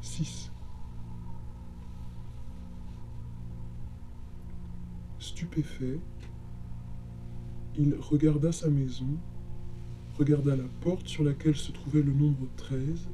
[0.00, 0.50] Six.
[5.18, 6.00] Stupéfait,
[7.76, 9.18] il regarda sa maison,
[10.18, 13.08] regarda la porte sur laquelle se trouvait le nombre 13,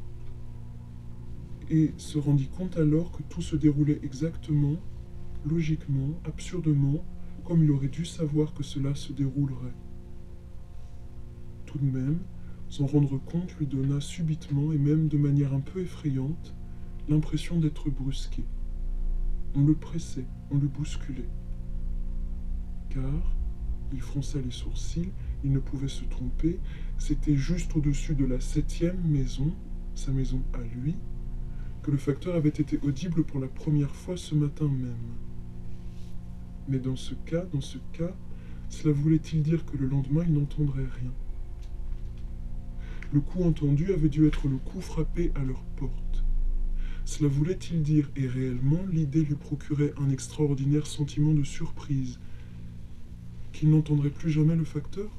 [1.71, 4.77] et se rendit compte alors que tout se déroulait exactement
[5.45, 7.05] logiquement, absurdement,
[7.45, 9.75] comme il aurait dû savoir que cela se déroulerait.
[11.67, 12.19] Tout de même,
[12.69, 16.55] s'en rendre compte lui donna subitement et même de manière un peu effrayante
[17.09, 18.45] l'impression d'être brusqué.
[19.55, 21.29] On le pressait, on le bousculait.
[22.89, 23.35] Car,
[23.93, 25.13] il fronça les sourcils,
[25.45, 26.59] il ne pouvait se tromper,
[26.99, 29.53] c'était juste au-dessus de la septième maison,
[29.95, 30.97] sa maison à lui,
[31.83, 35.24] que le facteur avait été audible pour la première fois ce matin même.
[36.69, 38.15] Mais dans ce cas, dans ce cas,
[38.69, 41.13] cela voulait-il dire que le lendemain, il n'entendrait rien?
[43.13, 46.25] Le coup entendu avait dû être le coup frappé à leur porte.
[47.05, 52.19] Cela voulait-il dire, et réellement, l'idée lui procurait un extraordinaire sentiment de surprise,
[53.53, 55.11] qu'il n'entendrait plus jamais le facteur?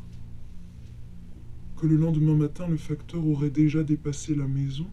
[1.78, 4.88] Que le lendemain matin, le facteur aurait déjà dépassé la maison,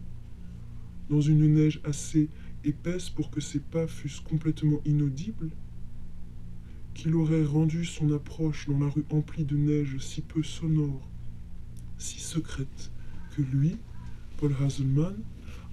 [1.09, 2.29] dans une neige assez
[2.63, 5.49] épaisse pour que ses pas fussent complètement inaudibles?
[6.93, 11.07] Qu'il aurait rendu son approche dans la rue emplie de neige si peu sonore,
[11.97, 12.91] si secrète,
[13.35, 13.77] que lui,
[14.37, 15.15] Paul Hazelman,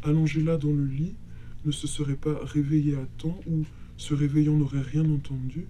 [0.03, 1.15] allongé là dans le lit,
[1.65, 3.65] ne se serait pas réveillé à temps ou,
[3.97, 5.67] se réveillant, n'aurait rien entendu.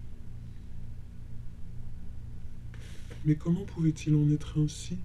[3.24, 4.96] Mais comment pouvait-il en être ainsi?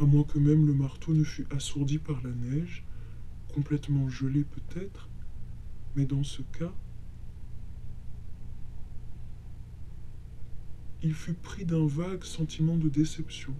[0.00, 2.84] À moins que même le marteau ne fût assourdi par la neige,
[3.54, 5.08] complètement gelé peut-être,
[5.96, 6.72] mais dans ce cas,
[11.02, 13.54] il fut pris d'un vague sentiment de déception,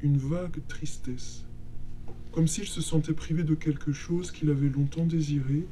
[0.00, 1.46] une vague tristesse,
[2.32, 5.66] comme s'il se sentait privé de quelque chose qu'il avait longtemps désiré,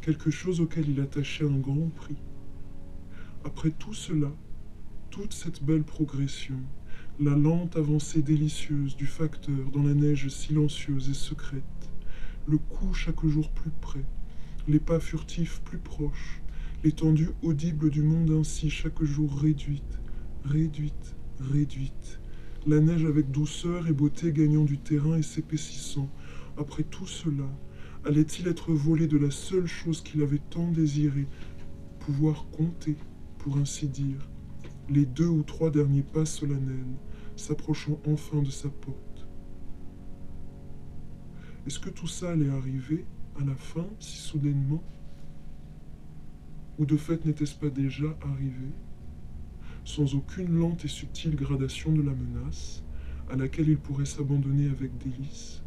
[0.00, 2.16] quelque chose auquel il attachait un grand prix.
[3.44, 4.32] Après tout cela,
[5.10, 6.60] toute cette belle progression,
[7.20, 11.62] la lente avancée délicieuse du facteur dans la neige silencieuse et secrète,
[12.48, 14.04] le coup chaque jour plus près,
[14.66, 16.42] les pas furtifs plus proches,
[16.86, 19.98] l'étendue audible du monde ainsi chaque jour réduite,
[20.44, 22.20] réduite, réduite,
[22.64, 26.08] la neige avec douceur et beauté gagnant du terrain et s'épaississant.
[26.56, 27.50] Après tout cela,
[28.04, 31.26] allait-il être volé de la seule chose qu'il avait tant désirée,
[31.98, 32.94] pouvoir compter,
[33.38, 34.30] pour ainsi dire,
[34.88, 36.94] les deux ou trois derniers pas solennels,
[37.34, 39.26] s'approchant enfin de sa porte?
[41.66, 43.04] Est-ce que tout ça allait arriver
[43.40, 44.84] à la fin, si soudainement?
[46.78, 48.68] Ou de fait n'était-ce pas déjà arrivé
[49.84, 52.82] Sans aucune lente et subtile gradation de la menace,
[53.30, 55.62] à laquelle il pourrait s'abandonner avec délice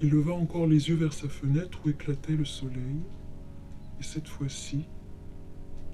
[0.00, 3.00] Il leva encore les yeux vers sa fenêtre où éclatait le soleil,
[3.98, 4.84] et cette fois-ci,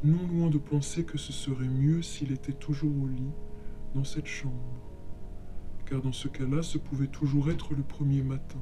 [0.03, 3.33] non loin de penser que ce serait mieux s'il était toujours au lit,
[3.95, 4.83] dans cette chambre,
[5.87, 8.61] car dans ce cas-là, ce pouvait toujours être le premier matin,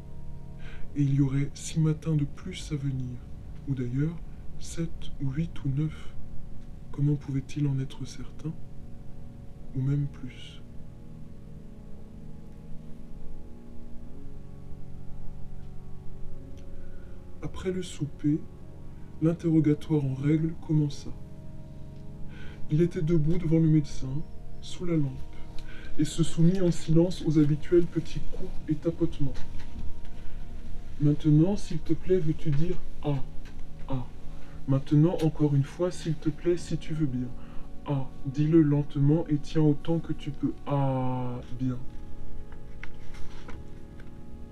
[0.96, 3.16] et il y aurait six matins de plus à venir,
[3.68, 4.16] ou d'ailleurs
[4.58, 6.14] sept ou huit ou neuf.
[6.92, 8.52] Comment pouvait-il en être certain?
[9.74, 10.62] Ou même plus.
[17.42, 18.40] Après le souper,
[19.22, 21.10] l'interrogatoire en règle commença.
[22.70, 24.22] Il était debout devant le médecin,
[24.60, 25.36] sous la lampe,
[25.98, 29.34] et se soumit en silence aux habituels petits coups et tapotements.
[31.00, 33.22] Maintenant, s'il te plaît, veux-tu dire Ah
[33.88, 34.06] Ah
[34.68, 37.28] Maintenant, encore une fois, s'il te plaît, si tu veux bien.
[37.86, 40.52] Ah, dis-le lentement et tiens autant que tu peux.
[40.66, 41.78] Ah, bien.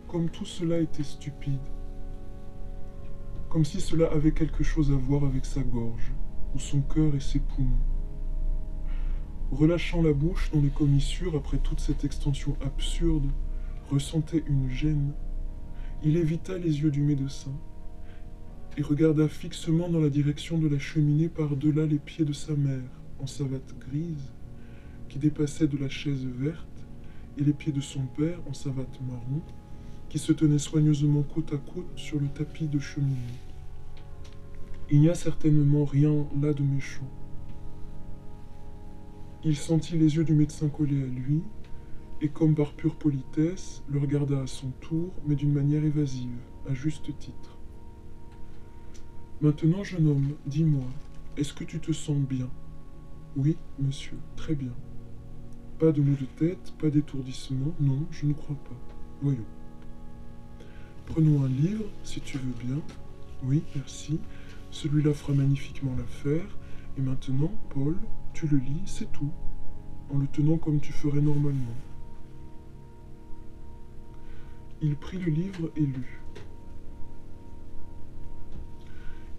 [0.08, 1.60] Comme tout cela était stupide,
[3.48, 6.12] comme si cela avait quelque chose à voir avec sa gorge,
[6.54, 7.78] ou son cœur et ses poumons
[9.52, 13.30] relâchant la bouche dont les commissures, après toute cette extension absurde,
[13.90, 15.12] ressentaient une gêne,
[16.02, 17.52] il évita les yeux du médecin
[18.78, 22.88] et regarda fixement dans la direction de la cheminée par-delà les pieds de sa mère,
[23.18, 24.32] en savate grise,
[25.08, 26.66] qui dépassait de la chaise verte,
[27.36, 29.42] et les pieds de son père, en savate marron,
[30.08, 33.16] qui se tenaient soigneusement côte à côte sur le tapis de cheminée.
[34.90, 37.08] Il n'y a certainement rien là de méchant.
[39.44, 41.42] Il sentit les yeux du médecin collés à lui,
[42.22, 46.36] et comme par pure politesse, le regarda à son tour, mais d'une manière évasive,
[46.68, 47.58] à juste titre.
[49.40, 50.84] Maintenant, jeune homme, dis-moi,
[51.38, 52.50] est-ce que tu te sens bien?
[53.36, 54.72] Oui, monsieur, très bien.
[55.78, 58.76] Pas de maux de tête, pas d'étourdissement, non, je ne crois pas.
[59.22, 59.46] Voyons.
[61.06, 62.82] Prenons un livre, si tu veux bien.
[63.44, 64.20] Oui, merci.
[64.70, 66.58] Celui-là fera magnifiquement l'affaire.
[66.98, 67.96] Et maintenant, Paul,
[68.34, 69.32] tu le lis, c'est tout,
[70.12, 71.74] en le tenant comme tu ferais normalement.
[74.82, 76.22] Il prit le livre et lut.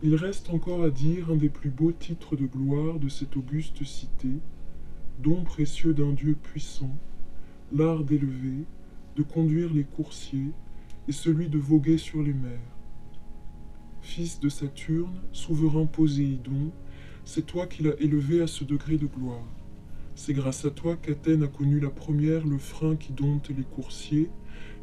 [0.04, 3.84] Il reste encore à dire un des plus beaux titres de gloire de cette auguste
[3.84, 4.30] cité,
[5.20, 6.96] don précieux d'un Dieu puissant,
[7.74, 8.66] l'art d'élever,
[9.16, 10.52] de conduire les coursiers,
[11.08, 12.60] et celui de voguer sur les mers.
[14.02, 16.72] Fils de Saturne, souverain Poséidon,
[17.26, 19.61] c'est toi qui l'as élevé à ce degré de gloire.
[20.16, 24.30] C'est grâce à toi qu'Athènes a connu la première le frein qui dompte les coursiers,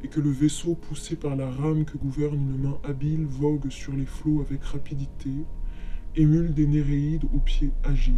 [0.02, 3.92] et que le vaisseau poussé par la rame que gouverne une main habile vogue sur
[3.94, 5.30] les flots avec rapidité,
[6.16, 8.14] émule des Néréides aux pieds agiles.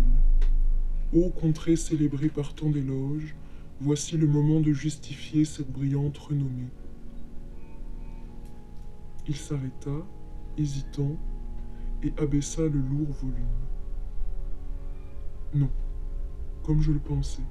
[1.13, 3.35] Ô contrée célébrée par tant d'éloges,
[3.81, 6.69] voici le moment de justifier cette brillante renommée.
[9.27, 10.07] Il s'arrêta,
[10.57, 11.19] hésitant,
[12.03, 13.35] et abaissa le lourd volume.
[15.55, 15.71] Non,
[16.63, 17.43] comme je le pensais,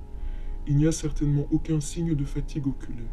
[0.68, 3.06] il n'y a certainement aucun signe de fatigue oculaire.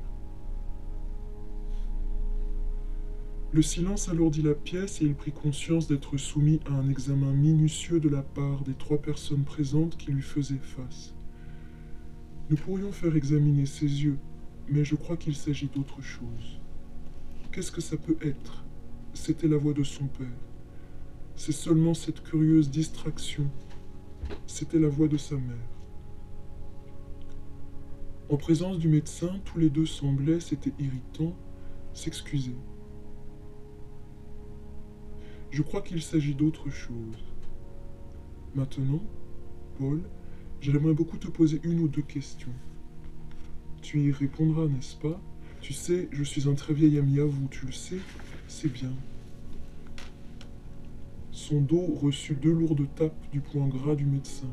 [3.53, 8.01] Le silence alourdit la pièce et il prit conscience d'être soumis à un examen minutieux
[8.01, 11.15] de la part des trois personnes présentes qui lui faisaient face.
[12.51, 14.19] Nous pourrions faire examiner ses yeux,
[14.69, 16.61] mais je crois qu'il s'agit d'autre chose.
[17.53, 18.65] Qu'est-ce que ça peut être?
[19.15, 20.27] C'était la voix de son père.
[21.35, 23.51] C'est seulement cette curieuse distraction
[24.47, 25.76] c'était la voix de sa mère.
[28.29, 31.33] En présence du médecin, tous les deux semblaient, c'était irritant,
[31.95, 32.57] s'excuser.
[35.53, 37.23] Je crois qu'il s'agit d'autre chose.
[38.57, 39.01] Maintenant,
[39.79, 40.03] Paul,
[40.61, 42.53] j'aimerais beaucoup te poser une ou deux questions.
[43.81, 45.21] Tu y répondras, n'est-ce pas?
[45.61, 48.01] Tu sais, je suis un très vieil ami à vous, tu le sais,
[48.49, 48.93] C'est bien.
[51.31, 54.51] Son dos reçut deux lourdes tapes du poing gras du médecin.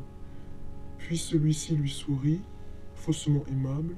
[0.98, 2.40] Puis celui-ci lui sourit,
[3.04, 3.96] faussement aimable,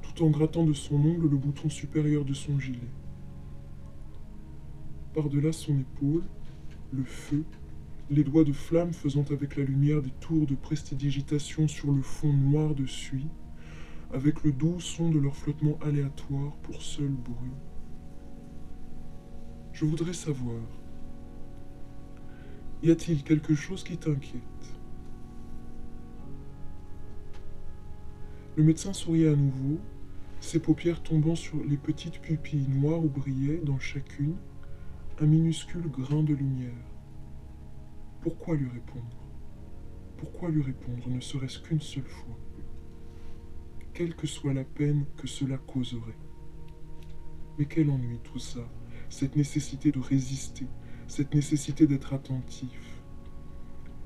[0.00, 2.78] tout en grattant de son ongle le bouton supérieur de son gilet.
[5.12, 6.22] Par-delà son épaule,
[6.92, 7.44] le feu,
[8.10, 12.32] les doigts de flamme faisant avec la lumière des tours de prestidigitation sur le fond
[12.32, 13.26] noir de suie,
[14.12, 17.58] avec le doux son de leur flottement aléatoire pour seul bruit.
[19.72, 20.62] Je voudrais savoir,
[22.84, 24.77] y a-t-il quelque chose qui t'inquiète?
[28.58, 29.78] Le médecin souriait à nouveau,
[30.40, 34.34] ses paupières tombant sur les petites pupilles noires où brillait, dans chacune,
[35.20, 36.72] un minuscule grain de lumière.
[38.20, 39.16] Pourquoi lui répondre?
[40.16, 42.36] Pourquoi lui répondre ne serait-ce qu'une seule fois?
[43.94, 46.18] Quelle que soit la peine que cela causerait.
[47.60, 48.68] Mais quel ennui tout ça,
[49.08, 50.66] cette nécessité de résister,
[51.06, 53.04] cette nécessité d'être attentif.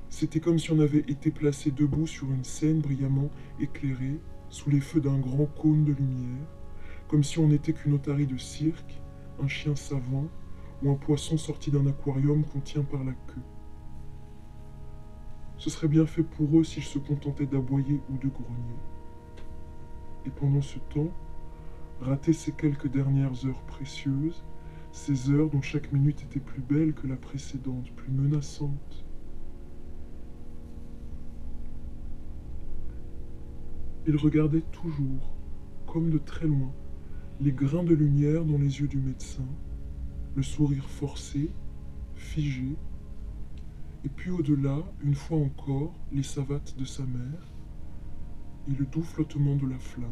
[0.09, 4.19] C'était comme si on avait été placé debout sur une scène brillamment éclairée,
[4.53, 6.45] sous les feux d'un grand cône de lumière,
[7.07, 9.01] comme si on n'était qu'une otarie de cirque,
[9.41, 10.27] un chien savant
[10.83, 13.41] ou un poisson sorti d'un aquarium qu'on tient par la queue.
[15.57, 18.77] Ce serait bien fait pour eux s'ils se contentaient d'aboyer ou de grogner.
[20.27, 21.09] Et pendant ce temps,
[21.99, 24.43] rater ces quelques dernières heures précieuses,
[24.91, 29.02] ces heures dont chaque minute était plus belle que la précédente, plus menaçante.
[34.05, 35.33] Il regardait toujours,
[35.87, 36.73] comme de très loin,
[37.39, 39.47] les grains de lumière dans les yeux du médecin,
[40.35, 41.49] le sourire forcé,
[42.15, 42.75] figé,
[44.03, 47.53] et puis au-delà, une fois encore, les savates de sa mère
[48.67, 50.11] et le doux flottement de la flamme.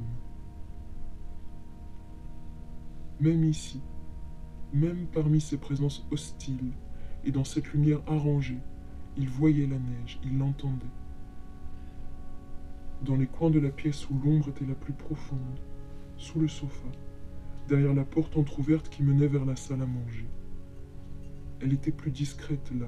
[3.20, 3.82] Même ici,
[4.74, 6.72] même parmi ces présences hostiles
[7.26, 8.60] et dans cette lumière arrangée,
[9.18, 11.01] il voyait la neige, il l'entendait.
[13.04, 15.60] Dans les coins de la pièce où l'ombre était la plus profonde,
[16.18, 16.88] sous le sofa,
[17.68, 20.28] derrière la porte entr'ouverte qui menait vers la salle à manger.
[21.60, 22.88] Elle était plus discrète là,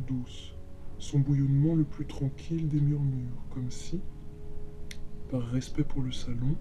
[0.00, 0.54] douce,
[0.98, 4.00] son bouillonnement le plus tranquille des murmures, comme si,
[5.30, 6.56] par respect pour le salon,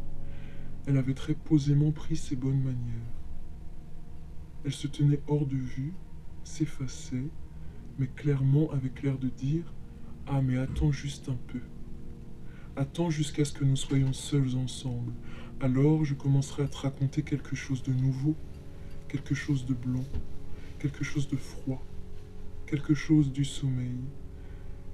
[0.87, 3.13] elle avait très posément pris ses bonnes manières.
[4.63, 5.93] Elle se tenait hors de vue,
[6.43, 7.27] s'effaçait,
[7.99, 9.73] mais clairement avec l'air de dire
[10.27, 11.61] Ah, mais attends juste un peu.
[12.75, 15.13] Attends jusqu'à ce que nous soyons seuls ensemble.
[15.61, 18.35] Alors je commencerai à te raconter quelque chose de nouveau,
[19.07, 20.03] quelque chose de blanc,
[20.79, 21.85] quelque chose de froid
[22.65, 23.99] quelque chose du sommeil,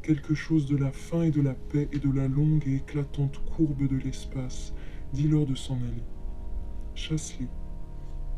[0.03, 3.39] quelque chose de la faim et de la paix et de la longue et éclatante
[3.55, 4.73] courbe de l'espace,
[5.13, 6.03] dis-leur de s'en aller.
[6.95, 7.47] Chasse-les.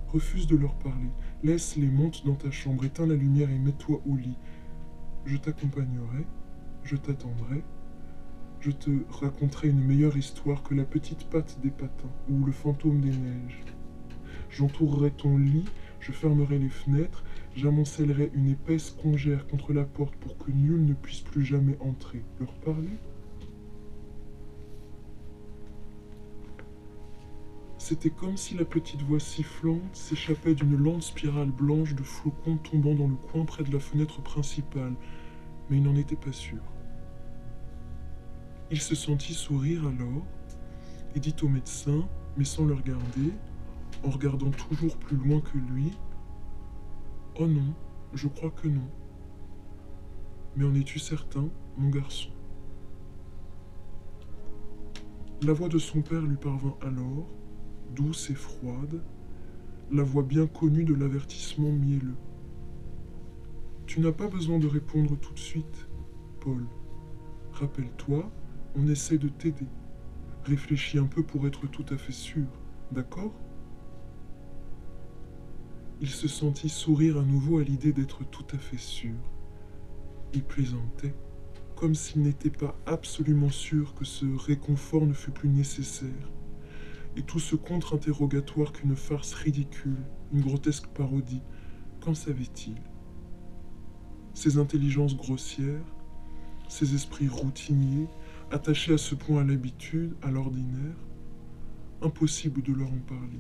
[0.07, 1.09] Refuse de leur parler.
[1.41, 4.37] Laisse-les, monte dans ta chambre, éteins la lumière et mets-toi au lit.
[5.25, 6.27] Je t'accompagnerai,
[6.83, 7.63] je t'attendrai,
[8.63, 13.01] je te raconterai une meilleure histoire que la petite patte des patins ou le fantôme
[13.01, 13.61] des neiges.
[14.49, 15.65] J'entourerai ton lit,
[15.99, 17.25] je fermerai les fenêtres,
[17.57, 22.23] j'amoncellerai une épaisse congère contre la porte pour que nul ne puisse plus jamais entrer.
[22.39, 22.97] Leur parler?
[27.77, 32.95] C'était comme si la petite voix sifflante s'échappait d'une lente spirale blanche de flocons tombant
[32.95, 34.93] dans le coin près de la fenêtre principale,
[35.69, 36.61] mais il n'en était pas sûr.
[38.71, 40.25] Il se sentit sourire alors
[41.15, 42.07] et dit au médecin,
[42.37, 43.33] mais sans le regarder,
[44.03, 45.91] en regardant toujours plus loin que lui,
[47.39, 47.73] Oh non,
[48.13, 48.87] je crois que non.
[50.55, 52.29] Mais en es-tu certain, mon garçon?
[55.41, 57.27] La voix de son père lui parvint alors,
[57.95, 59.01] douce et froide,
[59.91, 62.15] la voix bien connue de l'avertissement mielleux.
[63.87, 65.87] Tu n'as pas besoin de répondre tout de suite,
[66.39, 66.67] Paul.
[67.53, 68.31] Rappelle-toi,
[68.75, 69.67] on essaie de t'aider.
[70.45, 72.47] Réfléchis un peu pour être tout à fait sûr,
[72.91, 73.33] d'accord?
[76.01, 79.15] Il se sentit sourire à nouveau à l'idée d'être tout à fait sûr.
[80.33, 81.15] Il plaisantait,
[81.75, 86.31] comme s'il n'était pas absolument sûr que ce réconfort ne fût plus nécessaire.
[87.15, 90.03] Et tout ce contre-interrogatoire qu'une farce ridicule,
[90.33, 91.43] une grotesque parodie,
[92.01, 92.75] qu'en savait-il?
[94.33, 95.85] Ces intelligences grossières,
[96.67, 98.07] ces esprits routiniers,
[98.53, 100.95] attachés à ce point à l'habitude, à l'ordinaire,
[102.03, 103.39] impossible de leur en parler.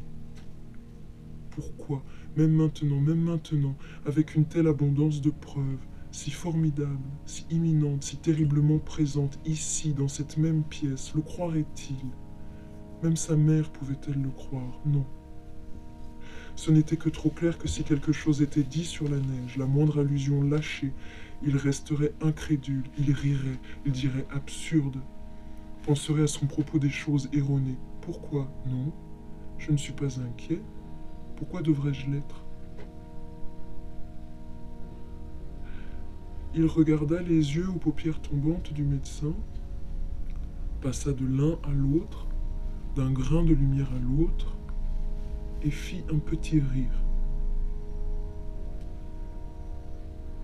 [1.51, 2.03] Pourquoi?
[2.35, 6.97] Même maintenant, même maintenant, avec une telle abondance de preuves, si formidable,
[7.27, 11.95] si imminente, si terriblement présente, ici, dans cette même pièce, le croirait-il
[13.03, 14.79] Même sa mère pouvait-elle le croire?
[14.87, 15.05] Non.
[16.55, 19.65] Ce n'était que trop clair que si quelque chose était dit sur la neige, la
[19.67, 20.93] moindre allusion lâchée,
[21.45, 24.97] il resterait incrédule, il rirait, il dirait absurde,
[25.85, 27.77] penserait à son propos des choses erronées.
[28.01, 28.91] Pourquoi Non,
[29.57, 30.61] je ne suis pas inquiet.
[31.35, 32.43] Pourquoi devrais-je l'être?
[36.55, 39.33] Il regarda les yeux aux paupières tombantes du médecin,
[40.81, 42.27] passa de l'un à l'autre,
[42.95, 44.55] d'un grain de lumière à l'autre,
[45.63, 47.03] et fit un petit rire.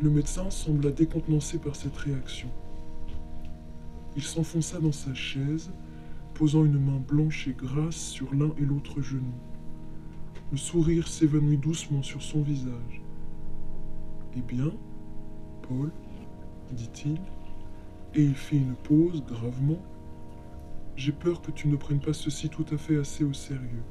[0.02, 2.48] Le médecin sembla décontenancé par cette réaction.
[4.16, 5.72] Il s'enfonça dans sa chaise,
[6.36, 9.34] posant une main blanche et grasse sur l'un et l'autre genou.
[10.54, 13.02] Le sourire s'évanouit doucement sur son visage.
[14.38, 14.72] Eh bien,
[15.64, 15.92] Paul,
[16.72, 17.20] dit-il,
[18.16, 19.82] et il fit une pause gravement.
[20.96, 23.84] J'ai peur que tu ne prennes pas ceci tout à fait assez au sérieux.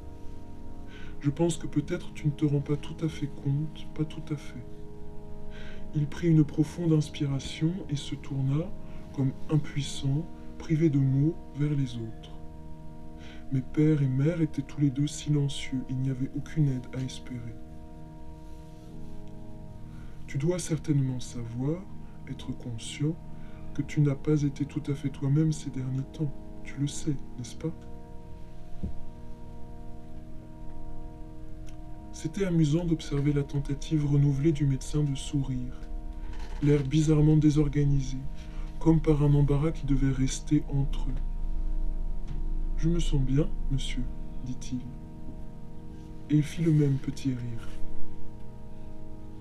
[1.19, 4.33] Je pense que peut-être tu ne te rends pas tout à fait compte, pas tout
[4.33, 4.65] à fait.
[5.95, 8.69] Il prit une profonde inspiration et se tourna,
[9.15, 10.25] comme impuissant,
[10.57, 12.31] privé de mots, vers les autres.
[13.51, 17.01] Mes père et mère étaient tous les deux silencieux, il n'y avait aucune aide à
[17.01, 17.55] espérer.
[20.27, 21.81] Tu dois certainement savoir,
[22.29, 23.15] être conscient,
[23.73, 26.31] que tu n'as pas été tout à fait toi-même ces derniers temps.
[26.63, 27.73] Tu le sais, n'est-ce pas?
[32.21, 35.79] C'était amusant d'observer la tentative renouvelée du médecin de sourire,
[36.61, 38.17] l'air bizarrement désorganisé,
[38.77, 41.21] comme par un embarras qui devait rester entre eux.
[42.75, 44.03] Je me sens bien, monsieur,
[44.43, 44.81] dit-il.
[46.29, 47.69] Et il fit le même petit rire.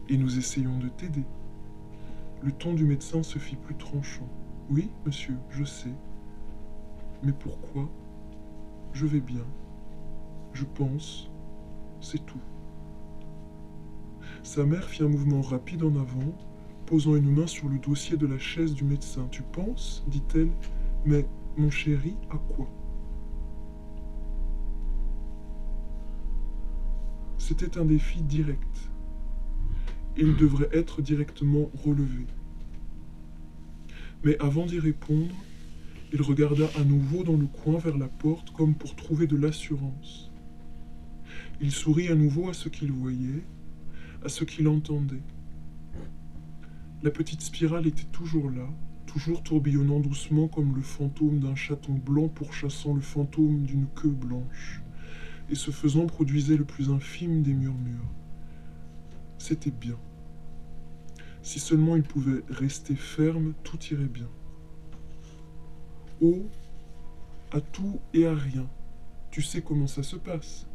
[0.08, 1.24] Et nous essayons de t'aider.
[2.44, 4.28] Le ton du médecin se fit plus tranchant.
[4.70, 5.94] Oui, monsieur, je sais.
[7.24, 7.88] Mais pourquoi?
[8.92, 9.46] Je vais bien.
[10.52, 11.28] Je pense.
[12.00, 12.38] C'est tout.
[14.48, 16.34] Sa mère fit un mouvement rapide en avant,
[16.86, 19.28] posant une main sur le dossier de la chaise du médecin.
[19.30, 20.50] Tu penses dit-elle.
[21.04, 21.28] Mais,
[21.58, 22.66] mon chéri, à quoi?
[27.36, 28.90] C'était un défi direct.
[30.16, 32.24] Il devrait être directement relevé.
[34.24, 35.34] Mais avant d'y répondre,
[36.10, 40.32] il regarda à nouveau dans le coin vers la porte comme pour trouver de l'assurance.
[41.60, 43.44] Il sourit à nouveau à ce qu'il voyait,
[44.24, 45.22] à ce qu'il entendait.
[47.02, 48.68] La petite spirale était toujours là,
[49.06, 54.82] toujours tourbillonnant doucement comme le fantôme d'un chaton blanc pourchassant le fantôme d'une queue blanche,
[55.48, 58.10] et se faisant produisait le plus infime des murmures.
[59.38, 59.96] C'était bien.
[61.42, 64.28] Si seulement il pouvait rester ferme, tout irait bien.
[66.20, 66.46] Oh,
[67.52, 68.68] à tout et à rien.
[69.30, 70.66] Tu sais comment ça se passe.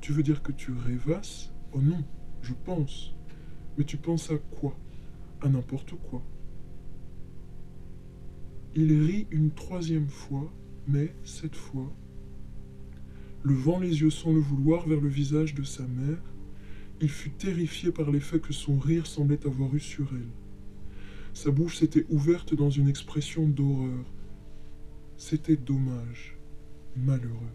[0.00, 1.50] Tu veux dire que tu rêvasses?
[1.72, 2.04] Oh non,
[2.46, 3.12] je pense.
[3.76, 4.76] Mais tu penses à quoi?
[5.42, 6.22] À n'importe quoi.
[8.74, 10.52] Il rit une troisième fois,
[10.86, 11.92] mais cette fois,
[13.42, 16.22] levant les yeux sans le vouloir vers le visage de sa mère,
[17.00, 20.32] il fut terrifié par l'effet que son rire semblait avoir eu sur elle.
[21.34, 24.04] Sa bouche s'était ouverte dans une expression d'horreur.
[25.18, 26.36] C'était dommage,
[26.96, 27.54] malheureux.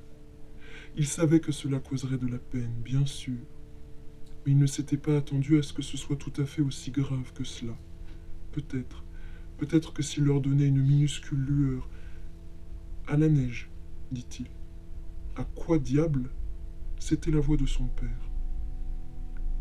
[0.98, 3.40] Il savait que cela causerait de la peine, bien sûr,
[4.46, 6.92] mais il ne s'était pas attendu à ce que ce soit tout à fait aussi
[6.92, 7.74] grave que cela.
[8.52, 9.04] Peut-être,
[9.58, 11.90] peut-être que s'il leur donnait une minuscule lueur.
[13.08, 13.70] À la neige,
[14.12, 14.48] dit-il.
[15.36, 16.30] À quoi diable
[17.00, 18.30] C'était la voix de son père?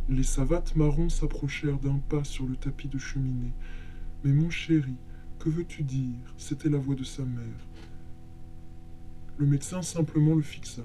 [0.09, 3.53] Les savates marrons s'approchèrent d'un pas sur le tapis de cheminée.
[4.25, 4.97] Mais mon chéri,
[5.39, 6.35] que veux-tu dire?
[6.37, 7.69] C'était la voix de sa mère.
[9.37, 10.83] Le médecin simplement le fixa.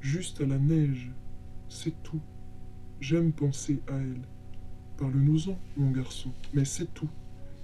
[0.00, 1.12] Juste à la neige,
[1.68, 2.20] c'est tout.
[3.00, 4.22] J'aime penser à elle.
[4.96, 7.10] Parle-nous-en, mon garçon, mais c'est tout.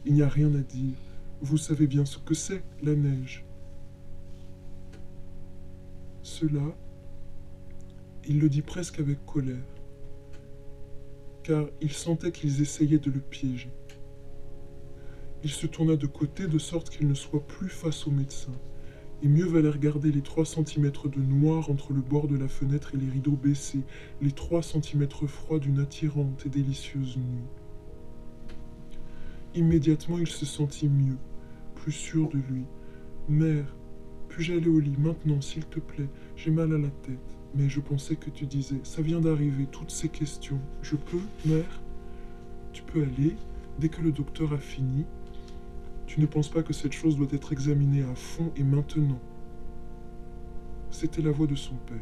[0.04, 0.94] Il n'y a rien à dire.
[1.40, 3.44] Vous savez bien ce que c'est, la neige.
[6.22, 6.74] Cela,
[8.26, 9.64] il le dit presque avec colère
[11.44, 13.70] car il sentait qu'ils essayaient de le piéger.
[15.44, 18.54] Il se tourna de côté de sorte qu'il ne soit plus face au médecin,
[19.22, 22.94] et mieux valait regarder les trois centimètres de noir entre le bord de la fenêtre
[22.94, 23.82] et les rideaux baissés,
[24.20, 27.48] les trois centimètres froids d'une attirante et délicieuse nuit.
[29.54, 31.16] Immédiatement il se sentit mieux,
[31.74, 32.64] plus sûr de lui.
[33.28, 33.74] Mère,
[34.28, 36.08] puis-je aller au lit maintenant, s'il te plaît?
[36.36, 37.18] J'ai mal à la tête.
[37.54, 40.58] Mais je pensais que tu disais, ça vient d'arriver, toutes ces questions.
[40.82, 41.80] Je peux, mère?
[42.72, 43.36] Tu peux aller,
[43.78, 45.04] dès que le docteur a fini.
[46.06, 49.20] Tu ne penses pas que cette chose doit être examinée à fond et maintenant
[50.90, 51.98] C'était la voix de son père.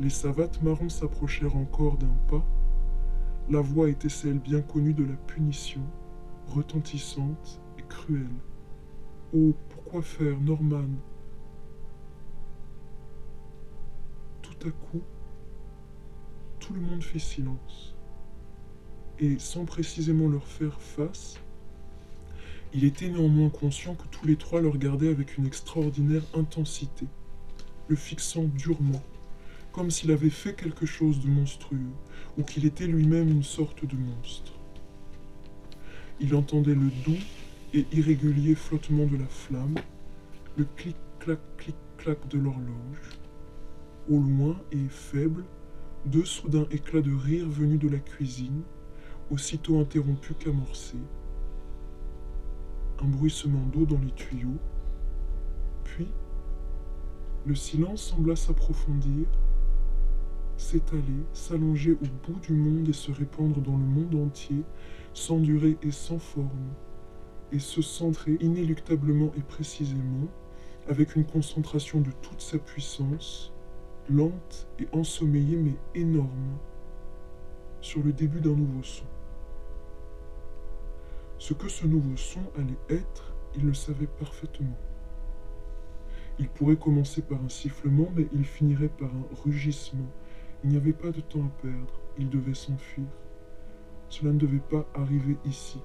[0.00, 2.44] Les savates marrons s'approchèrent encore d'un pas.
[3.48, 5.82] La voix était celle bien connue de la punition,
[6.48, 8.26] retentissante et cruelle.
[9.36, 10.88] Oh, pourquoi faire, Norman?
[14.42, 15.02] Tout à coup,
[16.58, 17.94] tout le monde fit silence.
[19.18, 21.38] Et sans précisément leur faire face,
[22.74, 27.06] il était néanmoins conscient que tous les trois le regardaient avec une extraordinaire intensité,
[27.86, 29.02] le fixant durement,
[29.70, 31.92] comme s'il avait fait quelque chose de monstrueux,
[32.36, 34.52] ou qu'il était lui-même une sorte de monstre.
[36.18, 37.22] Il entendait le doux
[37.74, 39.76] et irrégulier flottement de la flamme,
[40.56, 43.18] le clic-clac, clic-clac de l'horloge.
[44.10, 45.44] Au loin et faible,
[46.06, 48.62] deux soudains éclats de rire venus de la cuisine,
[49.30, 50.98] aussitôt interrompus qu'amorcés.
[53.04, 54.56] Un bruissement d'eau dans les tuyaux,
[55.84, 56.08] puis
[57.44, 59.26] le silence sembla s'approfondir,
[60.56, 64.62] s'étaler, s'allonger au bout du monde et se répandre dans le monde entier,
[65.12, 66.72] sans durée et sans forme,
[67.52, 70.28] et se centrer inéluctablement et précisément,
[70.88, 73.52] avec une concentration de toute sa puissance,
[74.08, 76.56] lente et ensommeillée mais énorme,
[77.82, 79.04] sur le début d'un nouveau son.
[81.44, 84.78] Ce que ce nouveau son allait être, il le savait parfaitement.
[86.38, 90.08] Il pourrait commencer par un sifflement, mais il finirait par un rugissement.
[90.62, 93.04] Il n'y avait pas de temps à perdre, il devait s'enfuir.
[94.08, 95.82] Cela ne devait pas arriver ici.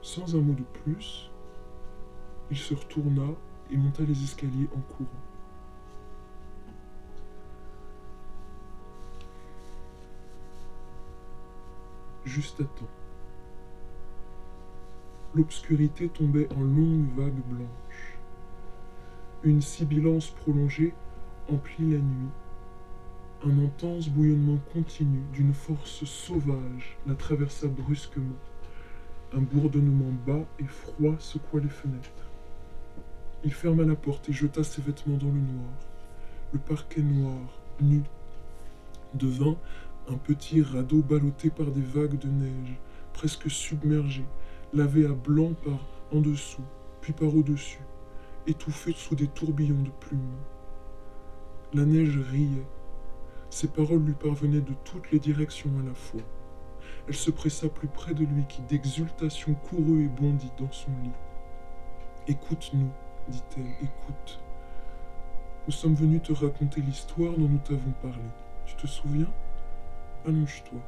[0.00, 1.30] Sans un mot de plus,
[2.50, 3.28] il se retourna
[3.70, 5.27] et monta les escaliers en courant.
[12.28, 12.92] Juste à temps.
[15.34, 18.18] L'obscurité tombait en longues vagues blanches.
[19.44, 20.92] Une sibilance prolongée
[21.50, 22.28] emplit la nuit.
[23.46, 28.36] Un intense bouillonnement continu d'une force sauvage la traversa brusquement.
[29.32, 32.28] Un bourdonnement bas et froid secoua les fenêtres.
[33.42, 35.72] Il ferma la porte et jeta ses vêtements dans le noir.
[36.52, 37.40] Le parquet noir,
[37.80, 38.02] nu,
[39.14, 39.56] devint
[40.10, 42.78] un petit radeau ballotté par des vagues de neige,
[43.12, 44.24] presque submergé,
[44.72, 45.80] lavé à blanc par
[46.12, 46.62] en dessous,
[47.00, 47.82] puis par au-dessus,
[48.46, 50.36] étouffé sous des tourbillons de plumes.
[51.74, 52.66] La neige riait.
[53.50, 56.22] Ses paroles lui parvenaient de toutes les directions à la fois.
[57.06, 61.10] Elle se pressa plus près de lui qui d'exultation courut et bondit dans son lit.
[62.26, 62.90] Écoute-nous,
[63.28, 64.40] dit-elle, écoute.
[65.66, 68.24] Nous sommes venus te raconter l'histoire dont nous t'avons parlé.
[68.66, 69.28] Tu te souviens?
[70.26, 70.80] Allonge-toi.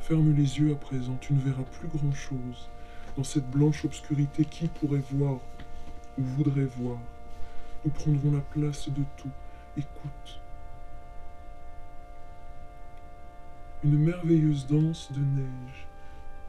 [0.00, 2.68] Ferme les yeux à présent, tu ne verras plus grand-chose.
[3.16, 5.38] Dans cette blanche obscurité, qui pourrait voir
[6.18, 6.98] ou voudrait voir?
[7.84, 9.30] Nous prendrons la place de tout.
[9.76, 10.40] Écoute.
[13.84, 15.86] Une merveilleuse danse de neige,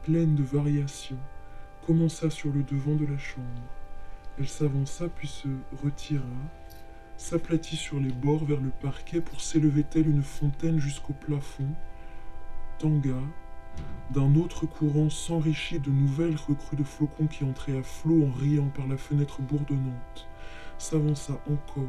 [0.02, 1.18] pleine de variations,
[1.86, 3.46] commença sur le devant de la chambre.
[4.38, 5.48] Elle s'avança puis se
[5.82, 6.24] retira,
[7.16, 11.68] s'aplatit sur les bords vers le parquet pour s'élever telle une fontaine jusqu'au plafond?
[12.78, 13.22] Tanga,
[14.10, 18.68] d'un autre courant s'enrichit de nouvelles recrues de flocons qui entraient à flot en riant
[18.68, 20.28] par la fenêtre bourdonnante,
[20.76, 21.84] s'avança encore,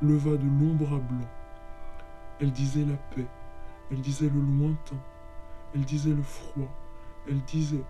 [0.00, 1.28] leva de longs bras blancs.
[2.40, 3.26] Elle disait la paix,
[3.90, 5.02] elle disait le lointain,
[5.74, 6.70] elle disait le froid,
[7.28, 7.84] elle disait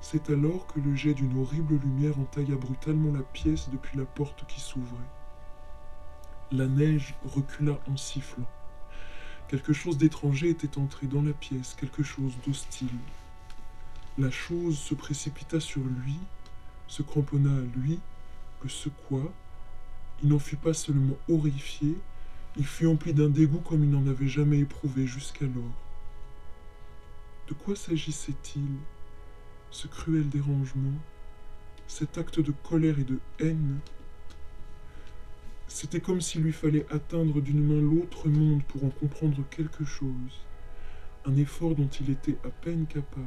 [0.00, 4.46] C'est alors que le jet d'une horrible lumière entailla brutalement la pièce depuis la porte
[4.46, 4.98] qui s'ouvrait.
[6.52, 8.48] La neige recula en sifflant.
[9.48, 12.88] Quelque chose d'étranger était entré dans la pièce, quelque chose d'hostile.
[14.18, 16.18] La chose se précipita sur lui,
[16.88, 18.00] se cramponna à lui,
[18.62, 19.32] le secoua.
[20.22, 21.96] Il n'en fut pas seulement horrifié,
[22.58, 25.72] il fut empli d'un dégoût comme il n'en avait jamais éprouvé jusqu'alors.
[27.48, 28.76] De quoi s'agissait-il
[29.70, 30.98] ce cruel dérangement,
[31.88, 33.78] cet acte de colère et de haine.
[35.74, 40.44] C'était comme s'il lui fallait atteindre d'une main l'autre monde pour en comprendre quelque chose,
[41.24, 43.24] un effort dont il était à peine capable.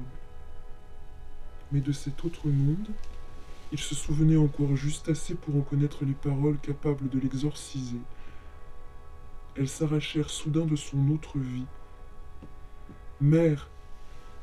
[1.71, 2.87] Mais de cet autre monde,
[3.71, 7.99] il se souvenait encore juste assez pour en connaître les paroles capables de l'exorciser.
[9.57, 11.65] Elles s'arrachèrent soudain de son autre vie.
[13.19, 13.69] Mère,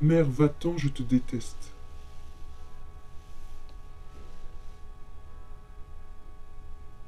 [0.01, 1.72] mère, va-t'en, je te déteste.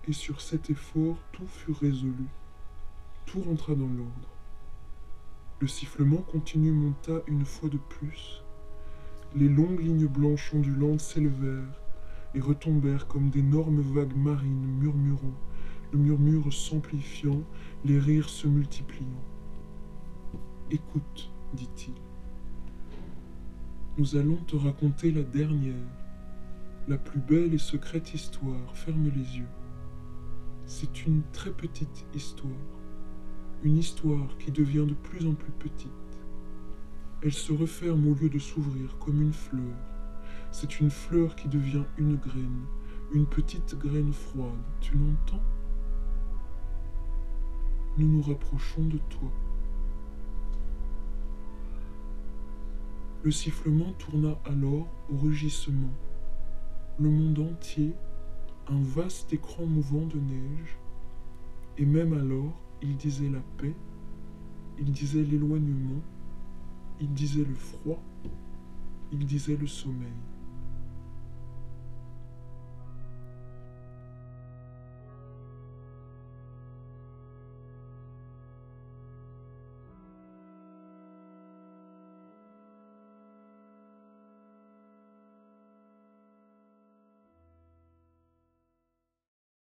[0.08, 2.28] Et sur cet effort tout fut résolu.
[3.26, 4.30] Tout rentra dans l'ordre.
[5.60, 8.44] Le sifflement continu monta une fois de plus.
[9.36, 11.82] Les longues lignes blanches ondulantes s'élevèrent,
[12.36, 15.34] et retombèrent comme d'énormes vagues marines murmurant,
[15.92, 17.42] le murmure s'amplifiant,
[17.86, 19.24] les rires se multipliant.
[20.70, 21.94] Écoute, dit-il.
[23.98, 25.74] Nous allons te raconter la dernière,
[26.88, 28.76] la plus belle et secrète histoire.
[28.76, 29.65] Ferme les yeux.
[30.68, 32.50] C'est une très petite histoire,
[33.64, 35.92] une histoire qui devient de plus en plus petite.
[37.22, 39.76] Elle se referme au lieu de s'ouvrir comme une fleur.
[40.52, 42.66] C'est une fleur qui devient une graine,
[43.14, 44.58] une petite graine froide.
[44.82, 45.44] Tu l'entends?
[47.98, 49.32] Nous nous rapprochons de toi.
[53.22, 55.94] Le sifflement tourna alors au rugissement.
[57.00, 57.94] Le monde entier,
[58.68, 60.78] un vaste écran mouvant de neige,
[61.78, 63.74] et même alors, il disait la paix,
[64.80, 66.02] il disait l'éloignement,
[67.00, 68.02] il disait le froid,
[69.12, 70.08] il disait le sommeil.